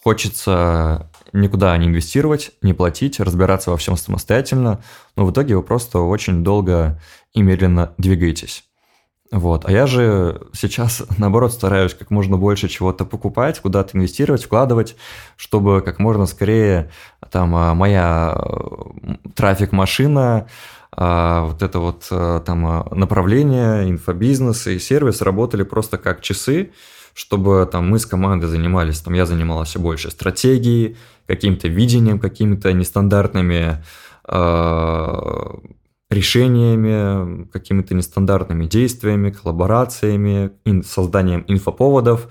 хочется 0.00 1.10
никуда 1.32 1.76
не 1.76 1.88
инвестировать, 1.88 2.52
не 2.62 2.74
платить, 2.74 3.18
разбираться 3.18 3.72
во 3.72 3.76
всем 3.76 3.96
самостоятельно, 3.96 4.80
но 5.16 5.26
в 5.26 5.32
итоге 5.32 5.56
вы 5.56 5.64
просто 5.64 5.98
очень 5.98 6.44
долго 6.44 7.02
и 7.32 7.42
медленно 7.42 7.92
двигаетесь. 7.98 8.62
Вот. 9.32 9.64
А 9.68 9.72
я 9.72 9.86
же 9.86 10.40
сейчас, 10.52 11.02
наоборот, 11.18 11.52
стараюсь 11.52 11.94
как 11.94 12.10
можно 12.10 12.36
больше 12.36 12.68
чего-то 12.68 13.04
покупать, 13.04 13.60
куда-то 13.60 13.96
инвестировать, 13.96 14.44
вкладывать, 14.44 14.96
чтобы 15.36 15.80
как 15.82 15.98
можно 15.98 16.26
скорее 16.26 16.90
там 17.30 17.54
а, 17.56 17.74
моя 17.74 18.36
трафик-машина, 19.34 20.46
а, 20.92 21.46
вот 21.46 21.62
это 21.62 21.80
вот 21.80 22.06
а, 22.10 22.40
там 22.40 22.86
направление, 22.92 23.90
инфобизнес 23.90 24.66
и 24.68 24.78
сервис 24.78 25.22
работали 25.22 25.64
просто 25.64 25.98
как 25.98 26.20
часы, 26.20 26.72
чтобы 27.12 27.68
там 27.70 27.88
мы 27.88 27.98
с 27.98 28.06
командой 28.06 28.46
занимались, 28.46 29.00
там 29.00 29.14
я 29.14 29.26
занимался 29.26 29.78
больше 29.78 30.10
стратегией, 30.10 30.96
каким-то 31.26 31.66
видением, 31.66 32.20
какими-то 32.20 32.72
нестандартными 32.72 33.82
решениями, 36.10 37.44
какими-то 37.52 37.94
нестандартными 37.94 38.66
действиями, 38.66 39.30
коллаборациями, 39.30 40.52
созданием 40.82 41.44
инфоповодов, 41.48 42.28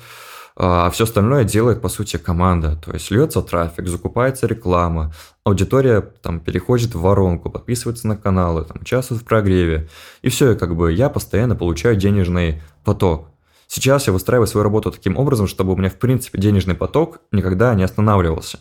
а, 0.55 0.87
а 0.87 0.89
все 0.89 1.03
остальное 1.03 1.43
делает, 1.43 1.81
по 1.81 1.89
сути, 1.89 2.17
команда. 2.17 2.77
То 2.77 2.93
есть 2.93 3.11
льется 3.11 3.41
трафик, 3.41 3.87
закупается 3.87 4.47
реклама, 4.47 5.13
аудитория 5.43 6.01
там 6.01 6.39
переходит 6.39 6.95
в 6.95 7.01
воронку, 7.01 7.49
подписывается 7.49 8.07
на 8.07 8.15
каналы, 8.15 8.63
там, 8.63 8.77
участвует 8.81 9.21
в 9.21 9.25
прогреве. 9.25 9.89
И 10.21 10.29
все, 10.29 10.51
и 10.51 10.57
как 10.57 10.75
бы 10.75 10.93
я 10.93 11.09
постоянно 11.09 11.55
получаю 11.55 11.97
денежный 11.97 12.61
поток. 12.85 13.27
Сейчас 13.67 14.07
я 14.07 14.13
выстраиваю 14.13 14.47
свою 14.47 14.63
работу 14.63 14.91
таким 14.91 15.17
образом, 15.17 15.47
чтобы 15.47 15.73
у 15.73 15.75
меня, 15.75 15.89
в 15.89 15.97
принципе, 15.97 16.39
денежный 16.39 16.75
поток 16.75 17.19
никогда 17.31 17.73
не 17.75 17.83
останавливался. 17.83 18.59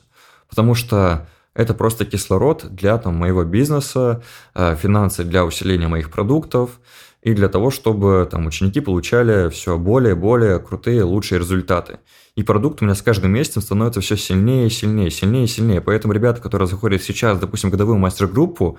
Потому 0.49 0.75
что 0.75 1.29
это 1.55 1.73
просто 1.73 2.05
кислород 2.05 2.67
для 2.71 2.99
там, 2.99 3.17
моего 3.17 3.45
бизнеса, 3.45 4.23
э, 4.55 4.77
финансы 4.77 5.25
для 5.25 5.45
усиления 5.45 5.89
моих 5.89 6.11
продуктов 6.11 6.81
и 7.23 7.33
для 7.33 7.49
того, 7.49 7.71
чтобы 7.71 8.29
там, 8.31 8.47
ученики 8.47 8.81
получали 8.81 9.49
все 9.51 9.79
более 9.79 10.13
и 10.13 10.17
более 10.17 10.59
крутые, 10.59 11.05
лучшие 11.05 11.39
результаты. 11.39 12.01
И 12.35 12.43
продукт 12.43 12.83
у 12.83 12.85
меня 12.85 12.97
с 12.97 13.03
каждым 13.03 13.33
месяцем 13.33 13.63
становится 13.63 14.01
все 14.01 14.17
сильнее 14.17 14.67
и 14.67 14.71
сильнее, 14.71 15.11
сильнее 15.11 15.45
и 15.45 15.49
сильнее. 15.49 15.81
Поэтому 15.81 16.13
ребята, 16.13 16.41
которые 16.41 16.67
заходят 16.69 17.03
сейчас, 17.03 17.39
допустим, 17.39 17.71
годовую 17.71 17.99
мастер-группу, 17.99 18.79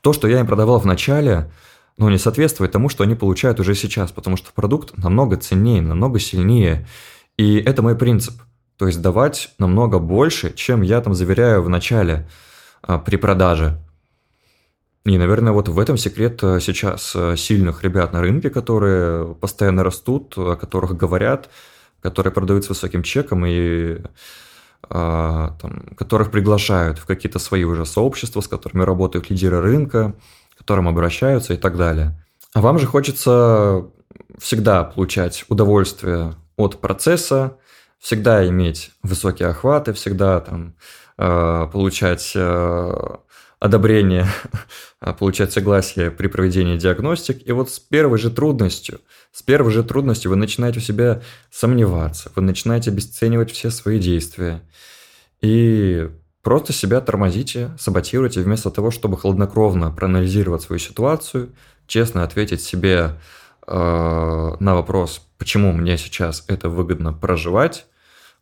то, 0.00 0.12
что 0.12 0.26
я 0.26 0.40
им 0.40 0.46
продавал 0.46 0.80
в 0.80 0.84
начале, 0.84 1.50
ну, 1.96 2.10
не 2.10 2.18
соответствует 2.18 2.72
тому, 2.72 2.88
что 2.88 3.04
они 3.04 3.14
получают 3.14 3.60
уже 3.60 3.74
сейчас, 3.74 4.10
потому 4.10 4.36
что 4.36 4.52
продукт 4.52 4.98
намного 4.98 5.36
ценнее, 5.36 5.80
намного 5.80 6.18
сильнее. 6.18 6.86
И 7.38 7.56
это 7.56 7.82
мой 7.82 7.96
принцип– 7.96 8.34
то 8.78 8.86
есть 8.86 9.00
давать 9.00 9.50
намного 9.58 9.98
больше, 9.98 10.52
чем 10.52 10.82
я 10.82 11.00
там 11.00 11.14
заверяю 11.14 11.62
в 11.62 11.68
начале 11.68 12.28
а, 12.82 12.98
при 12.98 13.16
продаже. 13.16 13.78
И, 15.04 15.16
наверное, 15.18 15.52
вот 15.52 15.68
в 15.68 15.78
этом 15.78 15.96
секрет 15.96 16.40
а, 16.42 16.60
сейчас 16.60 17.12
а, 17.14 17.36
сильных 17.36 17.84
ребят 17.84 18.12
на 18.12 18.20
рынке, 18.20 18.50
которые 18.50 19.34
постоянно 19.34 19.84
растут, 19.84 20.34
о 20.36 20.56
которых 20.56 20.96
говорят, 20.96 21.48
которые 22.00 22.32
продают 22.32 22.64
с 22.64 22.68
высоким 22.68 23.02
чеком 23.02 23.44
и 23.46 23.98
а, 24.88 25.56
там, 25.60 25.94
которых 25.96 26.30
приглашают 26.30 26.98
в 26.98 27.06
какие-то 27.06 27.38
свои 27.38 27.64
уже 27.64 27.86
сообщества, 27.86 28.40
с 28.40 28.48
которыми 28.48 28.82
работают 28.82 29.30
лидеры 29.30 29.60
рынка, 29.60 30.14
к 30.54 30.58
которым 30.58 30.88
обращаются 30.88 31.54
и 31.54 31.56
так 31.56 31.76
далее. 31.76 32.20
А 32.52 32.60
вам 32.60 32.78
же 32.78 32.86
хочется 32.86 33.86
всегда 34.38 34.84
получать 34.84 35.44
удовольствие 35.48 36.34
от 36.56 36.80
процесса, 36.80 37.56
всегда 37.98 38.46
иметь 38.48 38.90
высокие 39.02 39.48
охваты, 39.48 39.92
всегда 39.92 40.40
там 40.40 40.74
э, 41.18 41.68
получать 41.72 42.32
э, 42.34 43.16
одобрение, 43.58 44.26
получать 45.18 45.52
согласие 45.52 46.10
при 46.10 46.26
проведении 46.28 46.76
диагностик. 46.76 47.46
И 47.46 47.52
вот 47.52 47.70
с 47.70 47.78
первой 47.78 48.18
же 48.18 48.30
трудностью, 48.30 49.00
с 49.32 49.42
первой 49.42 49.72
же 49.72 49.82
трудностью 49.82 50.30
вы 50.30 50.36
начинаете 50.36 50.78
у 50.78 50.82
себя 50.82 51.22
сомневаться, 51.50 52.30
вы 52.34 52.42
начинаете 52.42 52.90
обесценивать 52.90 53.50
все 53.50 53.70
свои 53.70 53.98
действия. 53.98 54.62
И 55.40 56.08
просто 56.42 56.72
себя 56.72 57.00
тормозите, 57.00 57.70
саботируйте, 57.78 58.40
вместо 58.40 58.70
того, 58.70 58.90
чтобы 58.90 59.16
хладнокровно 59.16 59.90
проанализировать 59.90 60.62
свою 60.62 60.78
ситуацию, 60.78 61.52
честно 61.86 62.22
ответить 62.24 62.62
себе 62.62 63.12
на 63.66 64.74
вопрос, 64.74 65.22
почему 65.38 65.72
мне 65.72 65.98
сейчас 65.98 66.44
это 66.48 66.68
выгодно 66.68 67.12
проживать, 67.12 67.86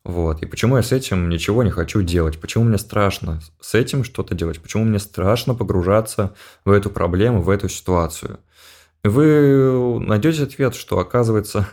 вот. 0.05 0.43
И 0.43 0.47
почему 0.47 0.77
я 0.77 0.83
с 0.83 0.93
этим 0.93 1.31
ничего 1.31 1.63
не 1.63 1.71
хочу 1.71 2.03
делать? 2.03 2.39
Почему 2.39 2.65
мне 2.65 2.77
страшно 2.77 3.41
с 3.61 3.75
этим 3.75 4.05
что-то 4.05 4.35
делать? 4.35 4.61
Почему 4.61 4.85
мне 4.85 4.99
страшно 4.99 5.55
погружаться 5.55 6.35
в 6.65 6.73
эту 6.73 6.91
проблему, 6.91 7.41
в 7.41 7.49
эту 7.49 7.71
ситуацию? 7.71 8.39
Вы 9.03 9.99
найдете 10.01 10.43
ответ, 10.43 10.75
что 10.75 10.99
оказывается 10.99 11.69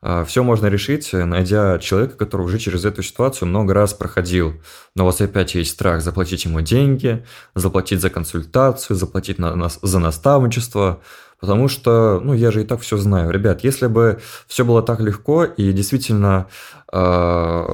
а, 0.00 0.24
все 0.24 0.42
можно 0.42 0.66
решить, 0.66 1.14
найдя 1.14 1.78
человека, 1.78 2.16
который 2.16 2.42
уже 2.42 2.58
через 2.58 2.84
эту 2.84 3.02
ситуацию 3.02 3.48
много 3.48 3.72
раз 3.72 3.94
проходил. 3.94 4.60
Но 4.94 5.04
у 5.04 5.06
вас 5.06 5.20
опять 5.22 5.54
есть 5.54 5.72
страх 5.72 6.02
заплатить 6.02 6.44
ему 6.44 6.60
деньги, 6.60 7.24
заплатить 7.54 8.02
за 8.02 8.10
консультацию, 8.10 8.96
заплатить 8.96 9.38
на, 9.38 9.56
на, 9.56 9.68
за 9.68 9.98
наставничество, 9.98 11.00
Потому 11.44 11.68
что, 11.68 12.22
ну, 12.24 12.32
я 12.32 12.50
же 12.50 12.62
и 12.62 12.64
так 12.64 12.80
все 12.80 12.96
знаю. 12.96 13.30
Ребят, 13.30 13.62
если 13.62 13.86
бы 13.86 14.18
все 14.46 14.64
было 14.64 14.82
так 14.82 14.98
легко 15.00 15.44
и 15.44 15.72
действительно 15.72 16.46
э, 16.90 17.66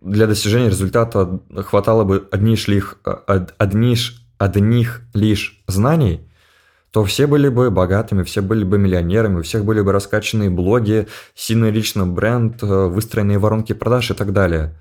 для 0.00 0.26
достижения 0.26 0.70
результата 0.70 1.38
хватало 1.66 2.04
бы 2.04 2.26
одних 2.30 2.66
лишь, 2.66 2.96
одних, 3.58 4.12
одних 4.38 5.02
лишь 5.12 5.62
знаний, 5.66 6.26
то 6.92 7.04
все 7.04 7.26
были 7.26 7.50
бы 7.50 7.70
богатыми, 7.70 8.22
все 8.22 8.40
были 8.40 8.64
бы 8.64 8.78
миллионерами, 8.78 9.40
у 9.40 9.42
всех 9.42 9.66
были 9.66 9.82
бы 9.82 9.92
раскачанные 9.92 10.48
блоги, 10.48 11.06
сильный 11.34 11.70
личный 11.70 12.06
бренд, 12.06 12.62
э, 12.62 12.66
выстроенные 12.66 13.38
воронки 13.38 13.74
продаж 13.74 14.12
и 14.12 14.14
так 14.14 14.32
далее. 14.32 14.74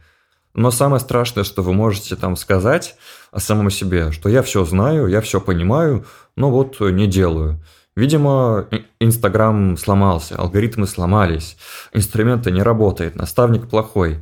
Но 0.54 0.72
самое 0.72 1.02
страшное, 1.02 1.44
что 1.44 1.62
вы 1.62 1.74
можете 1.74 2.16
там 2.16 2.38
сказать 2.38 2.96
о 3.34 3.42
самом 3.42 3.70
себе, 3.70 4.14
что 4.14 4.30
я 4.30 4.44
все 4.44 4.64
знаю, 4.64 5.08
я 5.08 5.20
все 5.20 5.42
понимаю, 5.42 6.06
но 6.38 6.50
вот 6.50 6.80
не 6.80 7.06
делаю. 7.06 7.60
Видимо, 8.00 8.66
Инстаграм 9.02 9.76
сломался, 9.76 10.38
алгоритмы 10.38 10.88
сломались, 10.88 11.58
инструменты 11.92 12.50
не 12.50 12.64
работают, 12.64 13.18
наставник 13.18 13.70
плохой. 13.70 14.22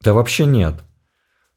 Да 0.00 0.14
вообще 0.14 0.46
нет. 0.46 0.74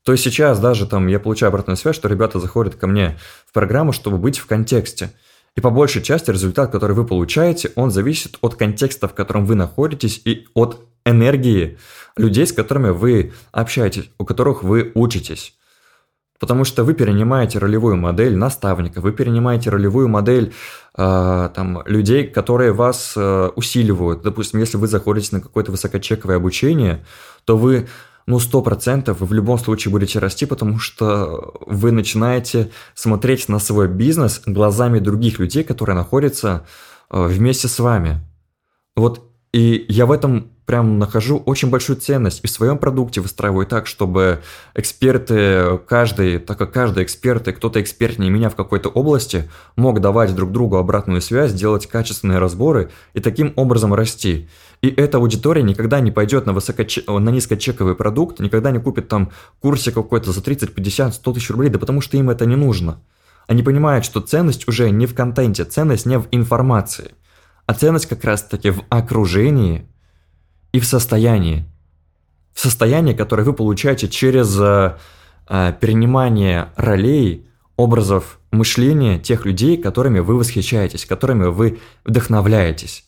То 0.04 0.12
есть 0.12 0.24
сейчас 0.24 0.60
даже 0.60 0.86
там 0.86 1.08
я 1.08 1.20
получаю 1.20 1.48
обратную 1.48 1.78
связь, 1.78 1.96
что 1.96 2.10
ребята 2.10 2.40
заходят 2.40 2.76
ко 2.76 2.86
мне 2.86 3.18
в 3.48 3.54
программу, 3.54 3.92
чтобы 3.92 4.20
быть 4.20 4.38
в 4.38 4.46
контексте. 4.46 5.14
И 5.56 5.62
по 5.62 5.72
большей 5.72 6.04
части 6.04 6.30
результат, 6.30 6.72
который 6.72 6.96
вы 6.96 7.08
получаете, 7.08 7.72
он 7.74 7.90
зависит 7.90 8.38
от 8.42 8.54
контекста, 8.54 9.08
в 9.08 9.16
котором 9.16 9.48
вы 9.48 9.56
находитесь, 9.56 10.22
и 10.24 10.48
от 10.54 10.80
энергии 11.06 11.80
людей, 12.18 12.46
с 12.46 12.54
которыми 12.54 12.92
вы 12.92 13.34
общаетесь, 13.52 14.12
у 14.20 14.26
которых 14.26 14.62
вы 14.62 14.92
учитесь. 14.94 15.56
Потому 16.42 16.66
что 16.66 16.84
вы 16.84 16.96
перенимаете 16.96 17.60
ролевую 17.60 17.98
модель 17.98 18.36
наставника, 18.36 19.00
вы 19.00 19.12
перенимаете 19.12 19.70
ролевую 19.70 20.10
модель 20.10 20.54
э, 20.98 21.50
там, 21.54 21.84
людей, 21.86 22.28
которые 22.28 22.74
вас 22.74 23.14
э, 23.16 23.52
усиливают. 23.56 24.24
Допустим, 24.24 24.60
если 24.60 24.78
вы 24.78 24.88
заходите 24.88 25.36
на 25.36 25.42
какое-то 25.42 25.72
высокочековое 25.72 26.38
обучение, 26.38 27.06
то 27.46 27.58
вы 27.58 27.88
ну, 28.26 28.40
сто 28.40 28.64
процентов 28.64 29.20
вы 29.20 29.28
в 29.28 29.34
любом 29.34 29.60
случае 29.60 29.92
будете 29.92 30.18
расти, 30.18 30.48
потому 30.48 30.80
что 30.80 31.54
вы 31.68 31.92
начинаете 31.92 32.72
смотреть 32.96 33.48
на 33.48 33.60
свой 33.60 33.88
бизнес 33.88 34.42
глазами 34.44 34.98
других 34.98 35.38
людей, 35.38 35.64
которые 35.64 35.96
находятся 35.96 36.66
э, 37.12 37.24
вместе 37.24 37.68
с 37.68 37.78
вами. 37.78 38.20
Вот 38.96 39.31
и 39.54 39.86
я 39.90 40.06
в 40.06 40.12
этом 40.12 40.52
прям 40.66 41.00
нахожу 41.00 41.38
очень 41.38 41.70
большую 41.70 41.98
ценность 41.98 42.40
и 42.44 42.48
в 42.48 42.52
своем 42.52 42.78
продукте 42.78 43.20
выстраиваю 43.20 43.66
так, 43.66 43.88
чтобы 43.88 44.42
эксперты, 44.74 45.78
каждый, 45.86 46.40
так 46.40 46.58
как 46.58 46.72
каждый 46.72 47.04
эксперт 47.04 47.50
и 47.50 47.52
кто-то 47.52 47.82
экспертнее 47.82 48.32
меня 48.32 48.50
в 48.50 48.56
какой-то 48.56 48.88
области, 48.88 49.50
мог 49.76 50.00
давать 50.00 50.34
друг 50.34 50.54
другу 50.54 50.78
обратную 50.78 51.22
связь, 51.22 51.52
делать 51.52 51.88
качественные 51.88 52.40
разборы 52.40 52.92
и 53.14 53.20
таким 53.20 53.52
образом 53.58 53.94
расти. 53.94 54.48
И 54.82 54.88
эта 54.88 55.18
аудитория 55.18 55.62
никогда 55.62 56.00
не 56.00 56.12
пойдет 56.12 56.46
на, 56.46 56.54
высокоче... 56.54 57.04
на 57.06 57.30
низкочековый 57.30 57.96
продукт, 57.96 58.40
никогда 58.40 58.72
не 58.72 58.80
купит 58.80 59.10
там 59.10 59.32
курсе 59.60 59.92
какой-то 59.92 60.32
за 60.32 60.42
30, 60.42 60.74
50, 60.74 61.16
100 61.16 61.34
тысяч 61.34 61.50
рублей, 61.50 61.70
да 61.70 61.80
потому 61.80 62.00
что 62.00 62.16
им 62.16 62.30
это 62.30 62.46
не 62.46 62.56
нужно. 62.56 63.02
Они 63.48 63.64
понимают, 63.64 64.06
что 64.06 64.22
ценность 64.22 64.68
уже 64.70 64.90
не 64.92 65.06
в 65.06 65.14
контенте, 65.14 65.66
ценность 65.66 66.06
не 66.06 66.18
в 66.18 66.28
информации, 66.32 67.12
а 67.66 67.74
ценность 67.74 68.08
как 68.08 68.24
раз-таки 68.24 68.70
в 68.72 68.84
окружении– 68.90 69.86
и 70.72 70.80
в 70.80 70.86
состоянии. 70.86 71.66
В 72.54 72.60
состоянии, 72.60 73.14
которое 73.14 73.44
вы 73.44 73.54
получаете 73.54 74.08
через 74.08 74.58
э, 74.60 74.98
э, 75.48 75.74
перенимание 75.80 76.70
ролей, 76.76 77.48
образов 77.78 78.40
мышления 78.52 79.18
тех 79.18 79.46
людей, 79.46 79.78
которыми 79.78 80.20
вы 80.20 80.38
восхищаетесь, 80.38 81.06
которыми 81.06 81.46
вы 81.46 81.80
вдохновляетесь. 82.06 83.06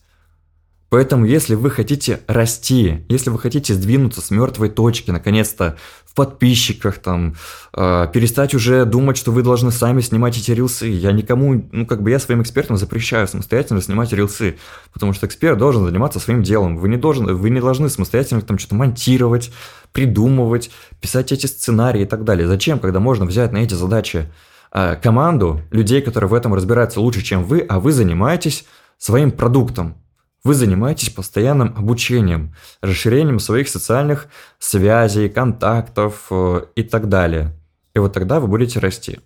Поэтому, 0.94 1.24
если 1.24 1.56
вы 1.56 1.70
хотите 1.70 2.20
расти, 2.28 3.04
если 3.08 3.30
вы 3.30 3.40
хотите 3.40 3.74
сдвинуться 3.74 4.20
с 4.20 4.30
мертвой 4.30 4.68
точки, 4.68 5.10
наконец-то 5.10 5.76
в 6.06 6.14
подписчиках, 6.14 7.00
там, 7.00 7.34
э, 7.72 8.06
перестать 8.12 8.54
уже 8.54 8.84
думать, 8.84 9.16
что 9.16 9.32
вы 9.32 9.42
должны 9.42 9.72
сами 9.72 10.00
снимать 10.02 10.38
эти 10.38 10.52
рилсы. 10.52 10.86
Я 10.86 11.10
никому, 11.10 11.68
ну, 11.72 11.84
как 11.84 12.00
бы 12.00 12.12
я 12.12 12.20
своим 12.20 12.42
экспертам 12.42 12.76
запрещаю 12.76 13.26
самостоятельно 13.26 13.82
снимать 13.82 14.12
рилсы, 14.12 14.56
потому 14.92 15.12
что 15.14 15.26
эксперт 15.26 15.58
должен 15.58 15.84
заниматься 15.84 16.20
своим 16.20 16.44
делом. 16.44 16.76
Вы 16.76 16.88
не, 16.88 16.96
должен, 16.96 17.26
вы 17.26 17.50
не 17.50 17.60
должны 17.60 17.88
самостоятельно 17.88 18.42
там 18.42 18.60
что-то 18.60 18.76
монтировать, 18.76 19.50
придумывать, 19.90 20.70
писать 21.00 21.32
эти 21.32 21.46
сценарии 21.46 22.02
и 22.02 22.06
так 22.06 22.22
далее. 22.22 22.46
Зачем, 22.46 22.78
когда 22.78 23.00
можно 23.00 23.24
взять 23.24 23.50
на 23.50 23.58
эти 23.58 23.74
задачи 23.74 24.32
э, 24.72 24.94
команду 25.02 25.60
людей, 25.72 26.02
которые 26.02 26.30
в 26.30 26.34
этом 26.34 26.54
разбираются 26.54 27.00
лучше, 27.00 27.20
чем 27.22 27.42
вы, 27.42 27.66
а 27.68 27.80
вы 27.80 27.90
занимаетесь 27.90 28.64
своим 28.96 29.32
продуктом, 29.32 29.96
вы 30.44 30.54
занимаетесь 30.54 31.10
постоянным 31.10 31.74
обучением, 31.76 32.54
расширением 32.82 33.38
своих 33.38 33.68
социальных 33.68 34.28
связей, 34.58 35.28
контактов 35.28 36.26
э, 36.30 36.66
и 36.76 36.82
так 36.82 37.08
далее. 37.08 37.52
И 37.94 37.98
вот 37.98 38.12
тогда 38.12 38.40
вы 38.40 38.48
будете 38.48 38.78
расти. 38.78 39.20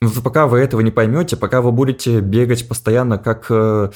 Но 0.00 0.10
пока 0.22 0.46
вы 0.46 0.60
этого 0.60 0.80
не 0.80 0.90
поймете, 0.90 1.36
пока 1.36 1.60
вы 1.60 1.72
будете 1.72 2.20
бегать 2.20 2.66
постоянно 2.68 3.18
как, 3.18 3.46
э, 3.50 3.90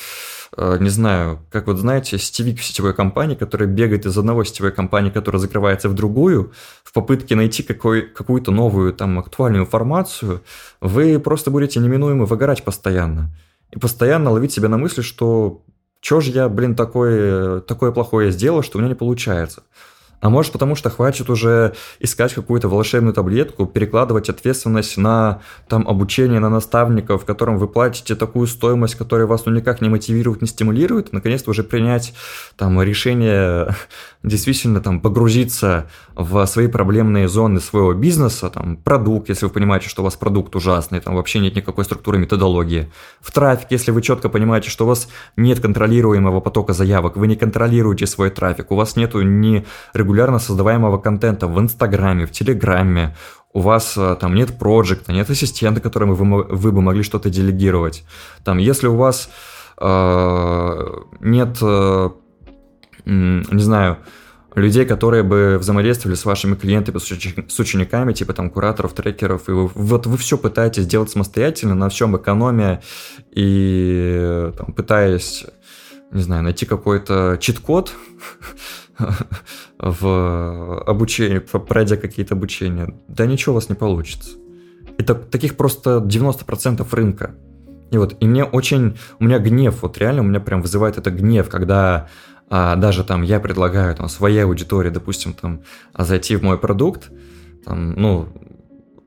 э, 0.57 0.77
не 0.81 0.91
знаю, 0.91 1.39
как 1.51 1.69
вот 1.69 1.79
знаете, 1.79 2.19
сетевик 2.19 2.61
сетевой 2.61 2.93
компании, 2.93 3.37
который 3.37 3.69
бегает 3.69 4.05
из 4.05 4.19
одного 4.19 4.43
сетевой 4.45 4.73
компании, 4.73 5.11
которая 5.11 5.41
закрывается 5.41 5.89
в 5.89 5.95
другую, 5.95 6.53
в 6.83 6.93
попытке 6.93 7.37
найти 7.37 7.63
какой, 7.63 8.03
какую-то 8.03 8.51
новую 8.51 8.93
там 8.93 9.19
актуальную 9.19 9.63
информацию, 9.63 10.43
вы 10.81 11.21
просто 11.21 11.53
будете 11.53 11.79
неминуемо 11.79 12.27
выгорать 12.27 12.65
постоянно. 12.65 13.31
И 13.71 13.79
постоянно 13.79 14.31
ловить 14.31 14.53
себя 14.53 14.69
на 14.69 14.77
мысли, 14.77 15.01
что 15.01 15.63
Чё 16.05 16.21
же 16.21 16.33
я, 16.33 16.51
блин, 16.51 16.77
такое, 16.77 17.61
такое 17.63 17.91
плохое 17.91 18.31
сделал, 18.31 18.63
что 18.63 18.77
у 18.77 18.81
меня 18.83 18.91
не 18.91 18.95
получается? 18.95 19.63
А 20.21 20.31
может 20.31 20.53
потому, 20.53 20.75
что 20.75 20.91
хватит 20.91 21.29
уже 21.29 21.75
искать 22.01 22.33
какую-то 22.33 22.69
волшебную 22.69 23.13
таблетку, 23.13 23.67
перекладывать 23.67 24.29
ответственность 24.31 24.97
на 24.97 25.41
там, 25.69 25.87
обучение, 25.87 26.41
на 26.41 26.49
наставников, 26.49 27.25
которым 27.25 27.59
вы 27.59 27.69
платите 27.69 28.15
такую 28.15 28.47
стоимость, 28.47 28.95
которая 28.95 29.27
вас 29.27 29.45
ну, 29.47 29.53
никак 29.53 29.81
не 29.81 29.89
мотивирует, 29.89 30.43
не 30.43 30.49
стимулирует, 30.49 31.13
наконец-то 31.13 31.51
уже 31.51 31.63
принять 31.63 32.15
там, 32.57 32.81
решение 32.83 33.75
действительно 34.23 34.81
там, 34.81 35.01
погрузиться 35.01 35.87
в 36.15 36.47
свои 36.47 36.69
проблемные 36.69 37.29
зоны 37.29 37.61
своего 37.61 37.93
бизнеса, 37.93 38.51
там, 38.51 38.77
продукт, 38.77 39.29
если 39.29 39.47
вы 39.47 39.53
понимаете, 39.53 39.89
что 39.89 40.03
у 40.03 40.05
вас 40.05 40.17
продукт 40.17 40.57
ужасный, 40.57 41.01
там 41.01 41.17
вообще 41.17 41.41
нет 41.41 41.57
никакой 41.57 41.85
структуры 41.85 42.19
методологии, 42.19 42.91
в 43.21 43.33
трафик, 43.33 43.69
если 43.71 43.91
вы 43.91 44.01
четко 44.01 44.29
понимаете, 44.29 44.71
что 44.71 44.85
у 44.85 44.89
вас 44.89 45.09
нет 45.37 45.61
контролируемого 45.61 46.41
потока 46.41 46.73
заявок, 46.73 47.17
вы 47.17 47.27
не 47.27 47.37
контролируете 47.37 48.07
свой 48.07 48.31
трафик, 48.31 48.71
у 48.71 48.77
вас 48.77 48.97
нету 48.97 49.23
ни 49.23 49.67
регулярно 50.05 50.39
создаваемого 50.39 50.99
контента 50.99 51.47
в 51.47 51.59
Инстаграме, 51.59 52.27
в 52.27 52.31
Телеграме, 52.31 53.17
у 53.55 53.61
вас 53.61 53.95
э, 53.97 54.17
там 54.21 54.35
нет 54.35 54.59
проекта, 54.59 55.13
нет 55.13 55.31
ассистента, 55.31 55.81
которому 55.81 56.15
вы, 56.15 56.45
вы 56.45 56.73
бы 56.73 56.83
могли 56.83 57.03
что-то 57.03 57.31
делегировать. 57.31 58.05
Там, 58.45 58.59
если 58.59 58.89
у 58.89 58.97
вас 58.97 59.31
э, 59.81 60.79
нет, 61.21 61.59
э, 61.63 62.11
не 63.07 63.63
знаю, 63.63 63.99
людей, 64.55 64.85
которые 64.85 65.23
бы 65.23 65.57
взаимодействовали 65.59 66.17
с 66.17 66.25
вашими 66.25 66.55
клиентами, 66.55 66.99
с 66.99 67.61
учениками, 67.61 68.13
типа 68.13 68.33
там 68.33 68.51
кураторов, 68.51 68.93
трекеров, 68.93 69.49
и 69.49 69.53
вы, 69.53 69.71
вот 69.75 70.07
вы 70.07 70.17
все 70.17 70.37
пытаетесь 70.37 70.87
делать 70.87 71.11
самостоятельно, 71.11 71.75
на 71.75 71.89
всем 71.89 72.17
экономия, 72.17 72.83
и 73.31 74.53
там, 74.59 74.73
пытаясь, 74.73 75.47
не 76.11 76.23
знаю, 76.23 76.43
найти 76.43 76.67
какой-то 76.67 77.39
чит-код 77.41 77.93
в 79.79 80.83
обучении, 80.83 81.39
пройдя 81.39 81.97
какие-то 81.97 82.35
обучения, 82.35 82.95
да 83.09 83.27
ничего 83.27 83.53
у 83.53 83.55
вас 83.57 83.69
не 83.69 83.75
получится. 83.75 84.31
Это 84.99 85.15
таких 85.15 85.57
просто 85.57 86.03
90% 86.05 86.87
рынка. 86.93 87.35
И 87.91 87.99
вот, 87.99 88.17
и 88.21 88.27
мне 88.27 88.45
очень, 88.45 88.97
у 89.21 89.25
меня 89.25 89.39
гнев, 89.39 89.83
вот 89.83 89.99
реально 89.99 90.23
у 90.23 90.25
меня 90.25 90.41
прям 90.41 90.63
вызывает 90.63 90.99
это 90.99 91.11
гнев, 91.11 91.49
когда 91.49 92.09
а, 92.51 92.77
даже 92.77 93.05
там 93.05 93.23
я 93.23 93.41
предлагаю 93.41 93.95
там 93.95 94.09
своей 94.09 94.45
аудитории, 94.45 94.91
допустим, 94.91 95.33
там 95.33 95.63
зайти 95.97 96.37
в 96.37 96.43
мой 96.43 96.59
продукт, 96.59 97.11
там, 97.65 97.93
ну, 97.93 98.29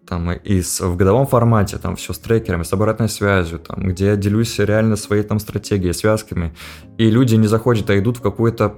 там 0.07 0.31
и 0.31 0.61
с, 0.61 0.79
в 0.79 0.95
годовом 0.95 1.27
формате, 1.27 1.77
там 1.77 1.95
все 1.95 2.13
с 2.13 2.19
трекерами, 2.19 2.63
с 2.63 2.71
обратной 2.71 3.09
связью, 3.09 3.59
там, 3.59 3.87
где 3.87 4.07
я 4.07 4.15
делюсь 4.15 4.57
реально 4.59 4.95
своей 4.95 5.23
там 5.23 5.39
стратегией, 5.39 5.93
связками, 5.93 6.55
и 6.97 7.09
люди 7.09 7.35
не 7.35 7.47
заходят, 7.47 7.89
а 7.89 7.99
идут 7.99 8.17
в 8.17 8.21
какую-то 8.21 8.69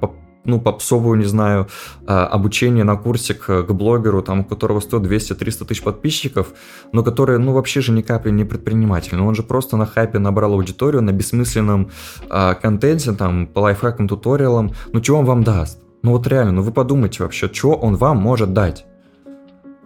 ну, 0.45 0.60
попсовую, 0.60 1.17
не 1.17 1.25
знаю, 1.25 1.67
а, 2.08 2.25
обучение 2.28 2.84
на 2.84 2.95
курсик 2.95 3.45
к 3.45 3.71
блогеру, 3.71 4.21
там, 4.21 4.41
у 4.41 4.43
которого 4.43 4.80
стоит 4.80 5.04
200-300 5.04 5.65
тысяч 5.65 5.84
подписчиков, 5.84 6.54
но 6.91 7.04
который, 7.04 7.38
ну, 7.39 7.54
вообще 7.54 7.82
же 7.82 7.91
ни 7.91 8.02
капли 8.02 8.32
не 8.32 8.45
предприниматель. 8.45 9.15
Но 9.17 9.28
он 9.28 9.36
же 9.36 9.43
просто 9.43 9.78
на 9.78 9.86
хайпе 9.86 10.19
набрал 10.19 10.54
аудиторию, 10.54 11.02
на 11.02 11.12
бессмысленном 11.12 11.91
а, 12.30 12.56
контенте, 12.56 13.12
там, 13.12 13.47
по 13.47 13.60
лайфхакам, 13.60 14.08
туториалам. 14.08 14.71
Ну, 14.93 15.02
чего 15.02 15.19
он 15.19 15.25
вам 15.25 15.43
даст? 15.43 15.80
Ну, 16.02 16.12
вот 16.12 16.28
реально, 16.28 16.54
ну, 16.54 16.62
вы 16.62 16.71
подумайте 16.71 17.23
вообще, 17.23 17.49
что 17.52 17.73
он 17.73 17.95
вам 17.95 18.17
может 18.17 18.54
дать? 18.54 18.86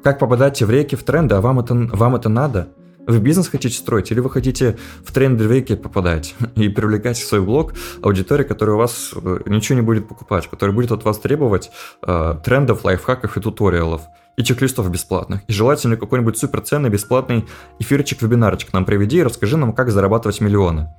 Как 0.04 0.20
попадать 0.20 0.62
в 0.62 0.70
реки, 0.70 0.96
в 0.96 1.04
тренды, 1.04 1.36
а 1.36 1.42
вам 1.42 1.60
это, 1.60 1.74
вам 1.74 2.16
это 2.16 2.30
надо? 2.30 2.68
Вы 3.06 3.20
бизнес 3.20 3.50
хотите 3.50 3.76
строить 3.76 4.12
или 4.12 4.20
вы 4.22 4.30
хотите 4.30 4.78
в 5.04 5.12
тренды 5.12 5.76
попадать 5.76 6.36
и 6.56 6.70
привлекать 6.70 7.18
в 7.18 7.28
свой 7.28 7.42
блог 7.42 7.74
аудиторию, 8.02 8.48
которая 8.48 8.76
у 8.76 8.80
вас 8.80 9.12
э, 9.16 9.40
ничего 9.46 9.76
не 9.76 9.82
будет 9.82 10.08
покупать, 10.08 10.48
которая 10.48 10.74
будет 10.74 10.92
от 10.92 11.04
вас 11.04 11.18
требовать 11.20 11.72
э, 12.02 12.36
трендов, 12.46 12.86
лайфхаков 12.86 13.36
и 13.36 13.42
туториалов 13.42 14.04
и 14.38 14.44
чек-листов 14.44 14.90
бесплатных. 14.90 15.42
И 15.48 15.54
желательно 15.54 15.98
какой-нибудь 15.98 16.38
суперценный 16.38 16.90
бесплатный 16.90 17.46
эфирчик, 17.80 18.22
вебинарчик 18.22 18.72
нам 18.72 18.86
приведи 18.86 19.18
и 19.18 19.24
расскажи 19.24 19.58
нам, 19.58 19.74
как 19.74 19.92
зарабатывать 19.92 20.40
миллионы. 20.40 20.94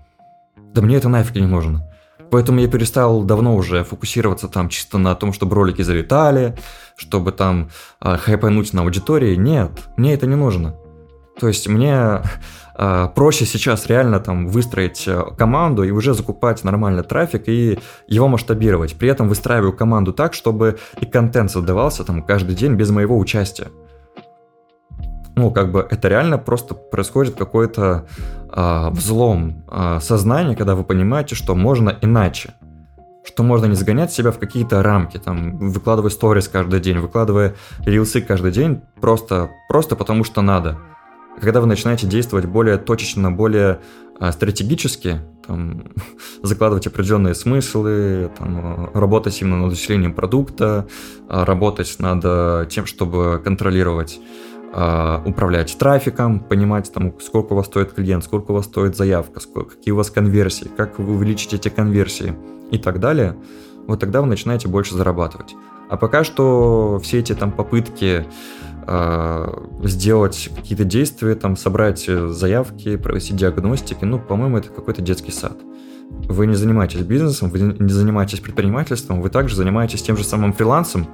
Да 0.75 0.83
мне 0.83 0.97
это 0.97 1.09
нафиг 1.09 1.37
не 1.37 1.47
нужно. 1.47 1.89
Поэтому 2.31 2.61
я 2.61 2.69
перестал 2.69 3.23
давно 3.23 3.57
уже 3.57 3.83
фокусироваться 3.83 4.49
там 4.49 4.69
чисто 4.69 4.99
на 4.99 5.15
том, 5.15 5.33
чтобы 5.33 5.55
ролики 5.55 5.83
залетали, 5.83 6.57
чтобы 6.97 7.33
там 7.33 7.71
э, 8.01 8.17
хайпануть 8.19 8.75
на 8.75 8.83
аудитории. 8.83 9.37
Нет, 9.37 9.71
мне 9.97 10.15
это 10.15 10.27
не 10.27 10.37
нужно. 10.37 10.75
То 11.39 11.49
есть 11.49 11.69
мне 11.69 12.23
э, 12.77 13.09
проще 13.15 13.45
сейчас 13.45 13.87
реально 13.87 14.21
там 14.21 14.49
выстроить 14.49 15.05
э, 15.07 15.23
команду 15.37 15.83
и 15.83 15.91
уже 15.91 16.15
закупать 16.15 16.63
нормальный 16.65 17.03
трафик 17.03 17.49
и 17.49 17.79
его 18.07 18.29
масштабировать. 18.29 18.97
При 18.97 19.09
этом 19.09 19.29
выстраиваю 19.29 19.73
команду 19.73 20.13
так, 20.13 20.35
чтобы 20.35 20.79
и 21.01 21.07
контент 21.07 21.51
создавался 21.51 22.05
там 22.05 22.23
каждый 22.23 22.55
день 22.55 22.75
без 22.75 22.91
моего 22.91 23.19
участия. 23.19 23.69
Ну, 25.37 25.51
как 25.51 25.73
бы 25.73 25.85
это 25.91 26.07
реально 26.09 26.39
просто 26.39 26.75
происходит 26.75 27.35
какой-то 27.35 28.07
э, 28.53 28.89
взлом 28.91 29.65
э, 29.69 29.99
сознания, 30.01 30.55
когда 30.55 30.77
вы 30.77 30.85
понимаете, 30.85 31.35
что 31.35 31.55
можно 31.55 31.97
иначе 32.01 32.55
что 33.27 33.43
можно 33.43 33.65
не 33.65 33.75
загонять 33.75 34.13
себя 34.13 34.31
в 34.31 34.39
какие-то 34.39 34.83
рамки, 34.83 35.17
там, 35.17 35.57
выкладывая 35.57 36.11
сторис 36.11 36.47
каждый 36.47 36.79
день, 36.81 36.99
выкладывая 36.99 37.55
рилсы 37.81 38.21
каждый 38.21 38.53
день, 38.53 38.83
просто, 39.01 39.49
просто 39.67 39.97
потому 39.97 40.25
что 40.25 40.43
надо 40.43 40.79
когда 41.41 41.61
вы 41.61 41.67
начинаете 41.67 42.07
действовать 42.07 42.47
более 42.47 42.79
точечно, 42.79 43.31
более 43.31 43.81
а, 44.19 44.33
стратегически, 44.33 45.21
там, 45.47 45.85
закладывать 46.43 46.87
определенные 46.87 47.35
смыслы, 47.35 48.31
там, 48.39 48.91
работать 48.95 49.41
именно 49.41 49.65
над 49.65 49.73
усилением 49.73 50.15
продукта, 50.15 50.87
а, 51.29 51.45
работать 51.45 51.97
над 51.99 52.69
тем, 52.71 52.87
чтобы 52.87 53.41
контролировать 53.43 54.21
а, 54.77 55.23
управлять 55.25 55.77
трафиком, 55.79 56.41
понимать, 56.41 56.93
там, 56.93 57.15
сколько 57.21 57.53
у 57.53 57.57
вас 57.57 57.67
стоит 57.67 57.93
клиент, 57.93 58.25
сколько 58.25 58.51
у 58.51 58.55
вас 58.55 58.65
стоит 58.65 58.97
заявка, 58.97 59.39
сколько, 59.39 59.77
какие 59.77 59.93
у 59.93 59.97
вас 59.97 60.11
конверсии, 60.11 60.69
как 60.77 60.99
вы 60.99 61.15
увеличите 61.15 61.57
эти 61.57 61.69
конверсии 61.69 62.35
и 62.73 62.79
так 62.79 62.99
далее, 62.99 63.37
вот 63.87 64.01
тогда 64.01 64.21
вы 64.21 64.27
начинаете 64.27 64.67
больше 64.67 64.97
зарабатывать. 64.97 65.55
А 65.89 65.97
пока 65.97 66.25
что 66.25 66.99
все 67.05 67.21
эти 67.21 67.37
там 67.37 67.53
попытки 67.53 68.27
сделать 69.83 70.51
какие-то 70.55 70.85
действия, 70.85 71.35
там 71.35 71.57
собрать 71.57 72.05
заявки, 72.07 72.97
провести 72.97 73.35
диагностики, 73.35 74.05
ну, 74.05 74.19
по-моему, 74.19 74.59
это 74.59 74.69
какой-то 74.69 75.03
детский 75.03 75.33
сад. 75.33 75.57
Вы 76.11 76.47
не 76.47 76.55
занимаетесь 76.55 77.01
бизнесом, 77.01 77.51
вы 77.51 77.61
не 77.61 77.93
занимаетесь 77.93 78.41
предпринимательством, 78.41 79.21
вы 79.23 79.31
также 79.31 79.57
занимаетесь 79.57 80.03
тем 80.03 80.17
же 80.17 80.25
самым 80.25 80.53
фрилансом, 80.53 81.09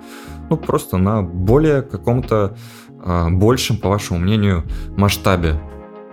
ну, 0.48 0.56
просто 0.56 0.98
на 0.98 1.22
более 1.22 1.82
каком-то 1.82 2.56
э, 3.02 3.28
большем, 3.30 3.76
по 3.76 3.88
вашему 3.88 4.18
мнению, 4.18 4.64
масштабе. 4.96 5.60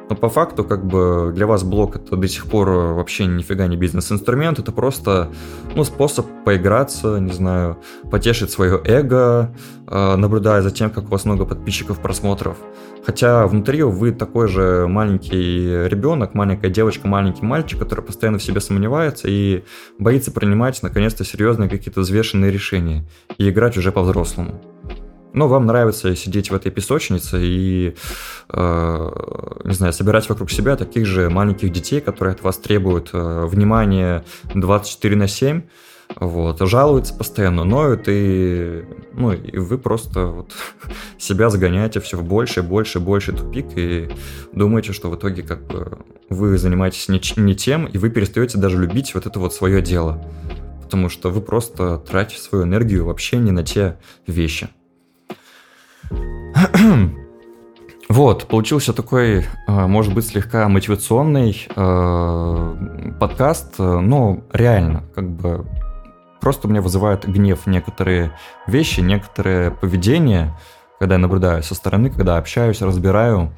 Но 0.10 0.16
по 0.16 0.30
факту, 0.30 0.64
как 0.64 0.86
бы 0.86 1.32
для 1.36 1.48
вас 1.48 1.64
блок 1.64 1.98
это 1.98 2.16
до 2.16 2.28
сих 2.28 2.46
пор 2.46 2.70
вообще 2.70 3.26
нифига 3.26 3.68
не 3.68 3.76
бизнес-инструмент, 3.76 4.60
это 4.60 4.72
просто 4.72 5.30
ну, 5.76 5.84
способ 5.84 6.26
поиграться, 6.46 7.18
не 7.20 7.34
знаю, 7.34 7.78
потешить 8.10 8.50
свое 8.50 8.82
эго, 8.86 9.54
э, 9.88 10.16
наблюдая 10.16 10.62
за 10.62 10.72
тем, 10.72 10.90
как 10.90 11.06
у 11.06 11.08
вас 11.08 11.26
много 11.26 11.46
подписчиков, 11.46 12.00
просмотров. 12.00 12.58
Хотя 13.06 13.48
внутри 13.48 13.84
вы 13.84 14.12
такой 14.12 14.48
же 14.48 14.86
маленький 14.88 15.88
ребенок, 15.88 16.34
маленькая 16.34 16.70
девочка, 16.70 17.08
маленький 17.08 17.46
мальчик, 17.46 17.80
который 17.80 18.02
постоянно 18.02 18.38
в 18.38 18.44
себе 18.44 18.60
сомневается 18.60 19.28
и 19.30 19.64
боится 19.98 20.32
принимать 20.32 20.82
наконец-то 20.84 21.24
серьезные 21.24 21.70
какие-то 21.70 22.02
взвешенные 22.02 22.52
решения 22.52 23.06
и 23.38 23.50
играть 23.50 23.78
уже 23.78 23.92
по-взрослому. 23.92 24.62
Но 25.38 25.48
вам 25.48 25.68
нравится 25.68 26.16
сидеть 26.16 26.50
в 26.50 26.56
этой 26.56 26.72
песочнице 26.72 27.40
и, 27.40 27.96
э, 28.50 29.12
не 29.66 29.74
знаю, 29.76 29.94
собирать 29.94 30.28
вокруг 30.30 30.50
себя 30.50 30.76
таких 30.76 31.06
же 31.06 31.30
маленьких 31.30 31.72
детей, 31.72 32.02
которые 32.02 32.34
от 32.34 32.42
вас 32.42 32.58
требуют 32.58 33.12
э, 33.14 33.46
внимания 33.46 34.26
24 34.56 35.16
на 35.16 35.28
7, 35.28 35.62
вот, 36.20 36.60
жалуются 36.68 37.14
постоянно, 37.14 37.66
ноют, 37.66 38.06
и, 38.08 38.84
ну, 39.14 39.34
и 39.34 39.60
вы 39.60 39.78
просто 39.78 40.26
вот 40.26 40.54
себя 41.20 41.52
загоняете 41.52 42.00
все 42.00 42.18
в 42.18 42.24
больше, 42.24 42.64
больше, 42.64 43.00
больше 43.00 43.32
тупик, 43.32 43.68
и 43.76 44.10
думаете, 44.54 44.92
что 44.92 45.12
в 45.12 45.16
итоге 45.18 45.44
как 45.44 45.68
бы 45.68 46.00
вы 46.30 46.58
занимаетесь 46.58 47.10
не, 47.10 47.22
не 47.36 47.56
тем, 47.56 47.86
и 47.86 48.00
вы 48.00 48.10
перестаете 48.10 48.58
даже 48.58 48.82
любить 48.82 49.14
вот 49.14 49.28
это 49.28 49.40
вот 49.40 49.54
свое 49.54 49.84
дело, 49.84 50.20
потому 50.82 51.10
что 51.10 51.30
вы 51.30 51.42
просто 51.42 52.00
тратите 52.00 52.42
свою 52.42 52.64
энергию 52.64 53.06
вообще 53.06 53.38
не 53.38 53.52
на 53.52 53.62
те 53.62 54.00
вещи. 54.26 54.70
Вот, 58.10 58.48
получился 58.48 58.94
такой, 58.94 59.40
э, 59.40 59.46
может 59.68 60.14
быть, 60.14 60.26
слегка 60.28 60.70
мотивационный 60.70 61.68
э, 61.76 63.14
подкаст, 63.20 63.76
э, 63.80 64.00
но 64.00 64.44
реально, 64.54 65.04
как 65.14 65.30
бы 65.30 65.66
просто 66.40 66.70
мне 66.70 66.80
вызывают 66.80 67.26
гнев 67.26 67.68
некоторые 67.68 68.32
вещи, 68.66 69.02
некоторые 69.02 69.72
поведения, 69.72 70.58
когда 71.00 71.16
я 71.16 71.20
наблюдаю 71.20 71.64
со 71.64 71.76
стороны, 71.76 72.10
когда 72.10 72.38
общаюсь, 72.38 72.82
разбираю. 72.82 73.52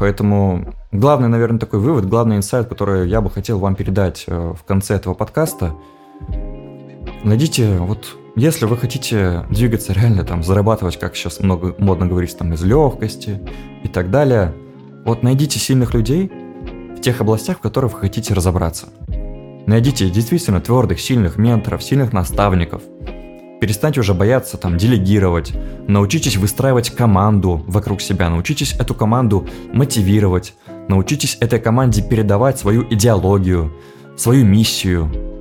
Поэтому 0.00 0.74
главный, 0.90 1.28
наверное, 1.28 1.60
такой 1.60 1.78
вывод, 1.78 2.06
главный 2.06 2.36
инсайт, 2.36 2.66
который 2.66 3.08
я 3.08 3.20
бы 3.20 3.30
хотел 3.30 3.60
вам 3.60 3.76
передать 3.76 4.24
в 4.26 4.58
конце 4.66 4.94
этого 4.96 5.14
подкаста, 5.14 5.76
найдите 7.22 7.78
вот 7.78 8.16
если 8.36 8.64
вы 8.66 8.76
хотите 8.76 9.46
двигаться 9.48 9.92
реально, 9.92 10.24
там, 10.24 10.42
зарабатывать, 10.42 10.98
как 10.98 11.14
сейчас 11.14 11.40
много 11.40 11.74
модно 11.78 12.06
говорить, 12.06 12.36
там, 12.36 12.52
из 12.52 12.64
легкости 12.64 13.40
и 13.84 13.88
так 13.88 14.10
далее, 14.10 14.54
вот 15.04 15.22
найдите 15.22 15.58
сильных 15.58 15.94
людей 15.94 16.32
в 16.96 17.00
тех 17.00 17.20
областях, 17.20 17.58
в 17.58 17.60
которых 17.60 17.92
вы 17.92 18.00
хотите 18.00 18.34
разобраться. 18.34 18.88
Найдите 19.66 20.10
действительно 20.10 20.60
твердых, 20.60 21.00
сильных 21.00 21.36
менторов, 21.36 21.82
сильных 21.82 22.12
наставников. 22.12 22.82
Перестаньте 23.60 24.00
уже 24.00 24.14
бояться 24.14 24.56
там 24.58 24.76
делегировать. 24.76 25.52
Научитесь 25.86 26.36
выстраивать 26.36 26.90
команду 26.90 27.64
вокруг 27.66 28.00
себя. 28.00 28.28
Научитесь 28.28 28.74
эту 28.74 28.94
команду 28.94 29.46
мотивировать. 29.72 30.54
Научитесь 30.88 31.38
этой 31.40 31.60
команде 31.60 32.02
передавать 32.02 32.58
свою 32.58 32.84
идеологию, 32.90 33.72
свою 34.16 34.44
миссию, 34.44 35.33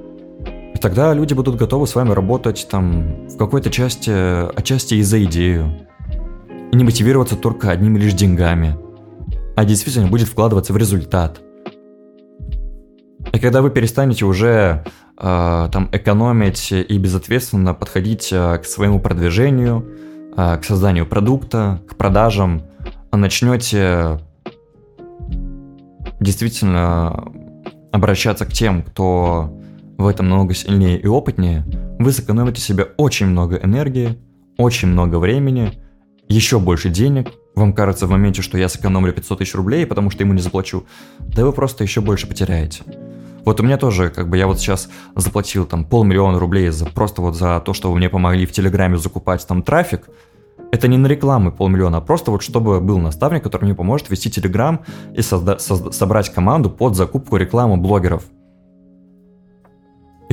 тогда 0.84 1.14
люди 1.14 1.34
будут 1.34 1.56
готовы 1.56 1.88
с 1.88 1.96
вами 1.96 2.12
работать 2.12 2.68
там 2.70 3.30
в 3.30 3.38
какой-то 3.38 3.72
части, 3.72 4.12
отчасти 4.54 4.96
и 4.96 5.02
за 5.02 5.24
идею. 5.24 5.88
И 6.74 6.76
не 6.76 6.84
мотивироваться 6.84 7.38
только 7.38 7.72
одними 7.72 7.98
лишь 7.98 8.14
деньгами, 8.14 8.78
а 9.56 9.64
действительно 9.64 10.08
будет 10.08 10.28
вкладываться 10.28 10.74
в 10.74 10.78
результат. 10.78 11.40
И 13.32 13.40
когда 13.40 13.62
вы 13.62 13.70
перестанете 13.70 14.26
уже 14.26 14.84
э, 15.18 15.70
там 15.72 15.90
экономить 15.94 16.74
и 16.74 16.98
безответственно 16.98 17.74
подходить 17.74 18.34
э, 18.34 18.58
к 18.58 18.66
своему 18.66 19.00
продвижению, 19.00 19.88
э, 20.36 20.58
к 20.58 20.66
созданию 20.66 21.06
продукта, 21.06 21.82
к 21.88 21.96
продажам, 21.96 22.64
начнете 23.14 24.20
действительно 26.20 27.32
обращаться 27.94 28.46
к 28.46 28.52
тем, 28.52 28.84
кто 28.84 29.63
в 30.04 30.08
этом 30.08 30.30
намного 30.30 30.54
сильнее 30.54 31.00
и 31.00 31.08
опытнее, 31.08 31.66
вы 32.00 32.12
сэкономите 32.12 32.62
себе 32.62 32.90
очень 32.98 33.28
много 33.28 33.58
энергии, 33.58 34.20
очень 34.58 34.90
много 34.90 35.18
времени, 35.18 35.82
еще 36.28 36.60
больше 36.60 36.90
денег. 36.90 37.32
Вам 37.56 37.74
кажется 37.74 38.08
в 38.08 38.10
моменте, 38.10 38.42
что 38.42 38.58
я 38.58 38.68
сэкономлю 38.70 39.14
500 39.14 39.40
тысяч 39.40 39.56
рублей, 39.56 39.86
потому 39.86 40.10
что 40.10 40.24
ему 40.24 40.34
не 40.34 40.42
заплачу. 40.42 40.86
Да 41.20 41.46
вы 41.46 41.52
просто 41.52 41.84
еще 41.84 42.02
больше 42.02 42.28
потеряете. 42.28 42.84
Вот 43.46 43.60
у 43.60 43.64
меня 43.64 43.78
тоже, 43.78 44.10
как 44.10 44.30
бы 44.30 44.38
я 44.38 44.48
вот 44.48 44.60
сейчас 44.60 44.90
заплатил 45.16 45.66
там 45.66 45.86
полмиллиона 45.86 46.40
рублей 46.40 46.70
за 46.70 46.86
просто 46.86 47.22
вот 47.22 47.36
за 47.36 47.62
то, 47.64 47.74
что 47.74 47.92
вы 47.92 47.98
мне 47.98 48.10
помогли 48.10 48.46
в 48.46 48.52
Телеграме 48.52 48.98
закупать 48.98 49.46
там 49.46 49.64
трафик. 49.64 50.08
Это 50.72 50.88
не 50.88 50.98
на 50.98 51.08
рекламы 51.08 51.52
полмиллиона, 51.52 51.98
а 51.98 52.02
просто 52.02 52.32
вот 52.32 52.42
чтобы 52.42 52.80
был 52.80 52.98
наставник, 53.00 53.44
который 53.44 53.66
мне 53.66 53.76
поможет 53.76 54.10
вести 54.10 54.32
Телеграм 54.32 54.82
и 55.14 55.20
созда- 55.20 55.58
созда- 55.58 55.92
собрать 55.92 56.34
команду 56.34 56.70
под 56.70 56.96
закупку 56.96 57.38
рекламы 57.38 57.78
блогеров. 57.78 58.24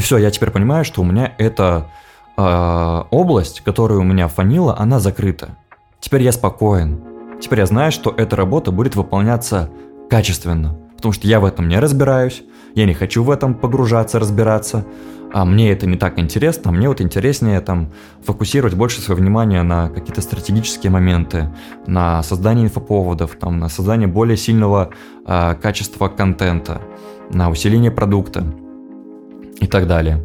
И 0.00 0.02
все, 0.02 0.16
я 0.16 0.30
теперь 0.30 0.50
понимаю, 0.50 0.82
что 0.82 1.02
у 1.02 1.04
меня 1.04 1.34
эта 1.36 1.90
э, 2.38 3.02
область, 3.10 3.60
которая 3.60 3.98
у 3.98 4.02
меня 4.02 4.28
фанила, 4.28 4.74
она 4.78 4.98
закрыта. 4.98 5.58
Теперь 6.00 6.22
я 6.22 6.32
спокоен. 6.32 7.02
Теперь 7.38 7.58
я 7.58 7.66
знаю, 7.66 7.92
что 7.92 8.14
эта 8.16 8.34
работа 8.34 8.72
будет 8.72 8.96
выполняться 8.96 9.68
качественно. 10.08 10.74
Потому 10.96 11.12
что 11.12 11.26
я 11.26 11.38
в 11.38 11.44
этом 11.44 11.68
не 11.68 11.78
разбираюсь, 11.78 12.42
я 12.74 12.86
не 12.86 12.94
хочу 12.94 13.22
в 13.22 13.30
этом 13.30 13.52
погружаться, 13.52 14.18
разбираться. 14.18 14.86
А 15.34 15.44
мне 15.44 15.70
это 15.70 15.86
не 15.86 15.98
так 15.98 16.18
интересно, 16.18 16.72
мне 16.72 16.88
вот 16.88 17.02
интереснее 17.02 17.60
там 17.60 17.92
фокусировать 18.24 18.72
больше 18.72 19.02
свое 19.02 19.20
внимание 19.20 19.62
на 19.62 19.90
какие-то 19.90 20.22
стратегические 20.22 20.92
моменты, 20.92 21.54
на 21.86 22.22
создание 22.22 22.64
инфоповодов, 22.64 23.36
там, 23.38 23.58
на 23.58 23.68
создание 23.68 24.08
более 24.08 24.38
сильного 24.38 24.92
э, 25.26 25.54
качества 25.56 26.08
контента, 26.08 26.80
на 27.30 27.50
усиление 27.50 27.90
продукта 27.90 28.46
и 29.60 29.66
так 29.66 29.86
далее. 29.86 30.22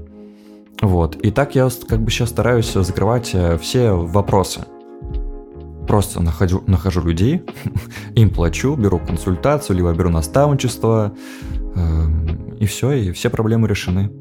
Вот. 0.82 1.16
И 1.18 1.32
так 1.32 1.56
я 1.56 1.70
как 1.88 2.02
бы 2.02 2.12
сейчас 2.12 2.30
стараюсь 2.30 2.72
закрывать 2.74 3.32
э, 3.34 3.58
все 3.58 3.92
вопросы. 3.92 4.66
Просто 5.88 6.22
нахожу, 6.22 6.64
нахожу 6.68 7.02
людей, 7.02 7.44
им 8.16 8.30
плачу, 8.30 8.76
беру 8.76 9.00
консультацию, 9.00 9.78
либо 9.78 9.94
беру 9.94 10.10
наставничество, 10.10 11.14
э, 11.76 12.60
и 12.60 12.66
все, 12.66 12.92
и 12.92 13.12
все 13.12 13.30
проблемы 13.30 13.68
решены. 13.68 14.12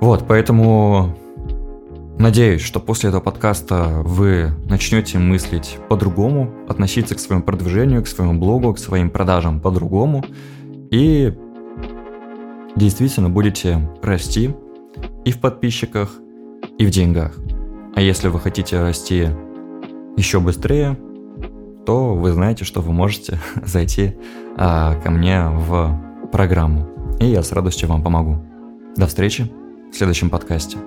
Вот, 0.00 0.24
поэтому 0.26 1.16
надеюсь, 2.18 2.62
что 2.62 2.80
после 2.80 3.08
этого 3.08 3.20
подкаста 3.20 4.00
вы 4.04 4.52
начнете 4.68 5.18
мыслить 5.18 5.78
по-другому, 5.88 6.50
относиться 6.68 7.14
к 7.14 7.20
своему 7.20 7.42
продвижению, 7.42 8.02
к 8.02 8.08
своему 8.08 8.38
блогу, 8.38 8.72
к 8.74 8.78
своим 8.78 9.10
продажам 9.10 9.60
по-другому, 9.60 10.24
и 10.90 11.34
действительно 12.76 13.30
будете 13.30 13.80
расти 14.02 14.54
и 15.24 15.32
в 15.32 15.40
подписчиках, 15.40 16.18
и 16.78 16.86
в 16.86 16.90
деньгах. 16.90 17.36
А 17.94 18.00
если 18.00 18.28
вы 18.28 18.40
хотите 18.40 18.80
расти 18.80 19.28
еще 20.16 20.40
быстрее, 20.40 20.98
то 21.86 22.14
вы 22.14 22.32
знаете, 22.32 22.64
что 22.64 22.80
вы 22.80 22.92
можете 22.92 23.38
зайти 23.64 24.16
а, 24.56 24.94
ко 24.96 25.10
мне 25.10 25.46
в 25.48 26.28
программу. 26.32 26.88
И 27.18 27.26
я 27.26 27.42
с 27.42 27.52
радостью 27.52 27.88
вам 27.88 28.02
помогу. 28.02 28.38
До 28.96 29.06
встречи 29.06 29.50
в 29.92 29.96
следующем 29.96 30.30
подкасте. 30.30 30.78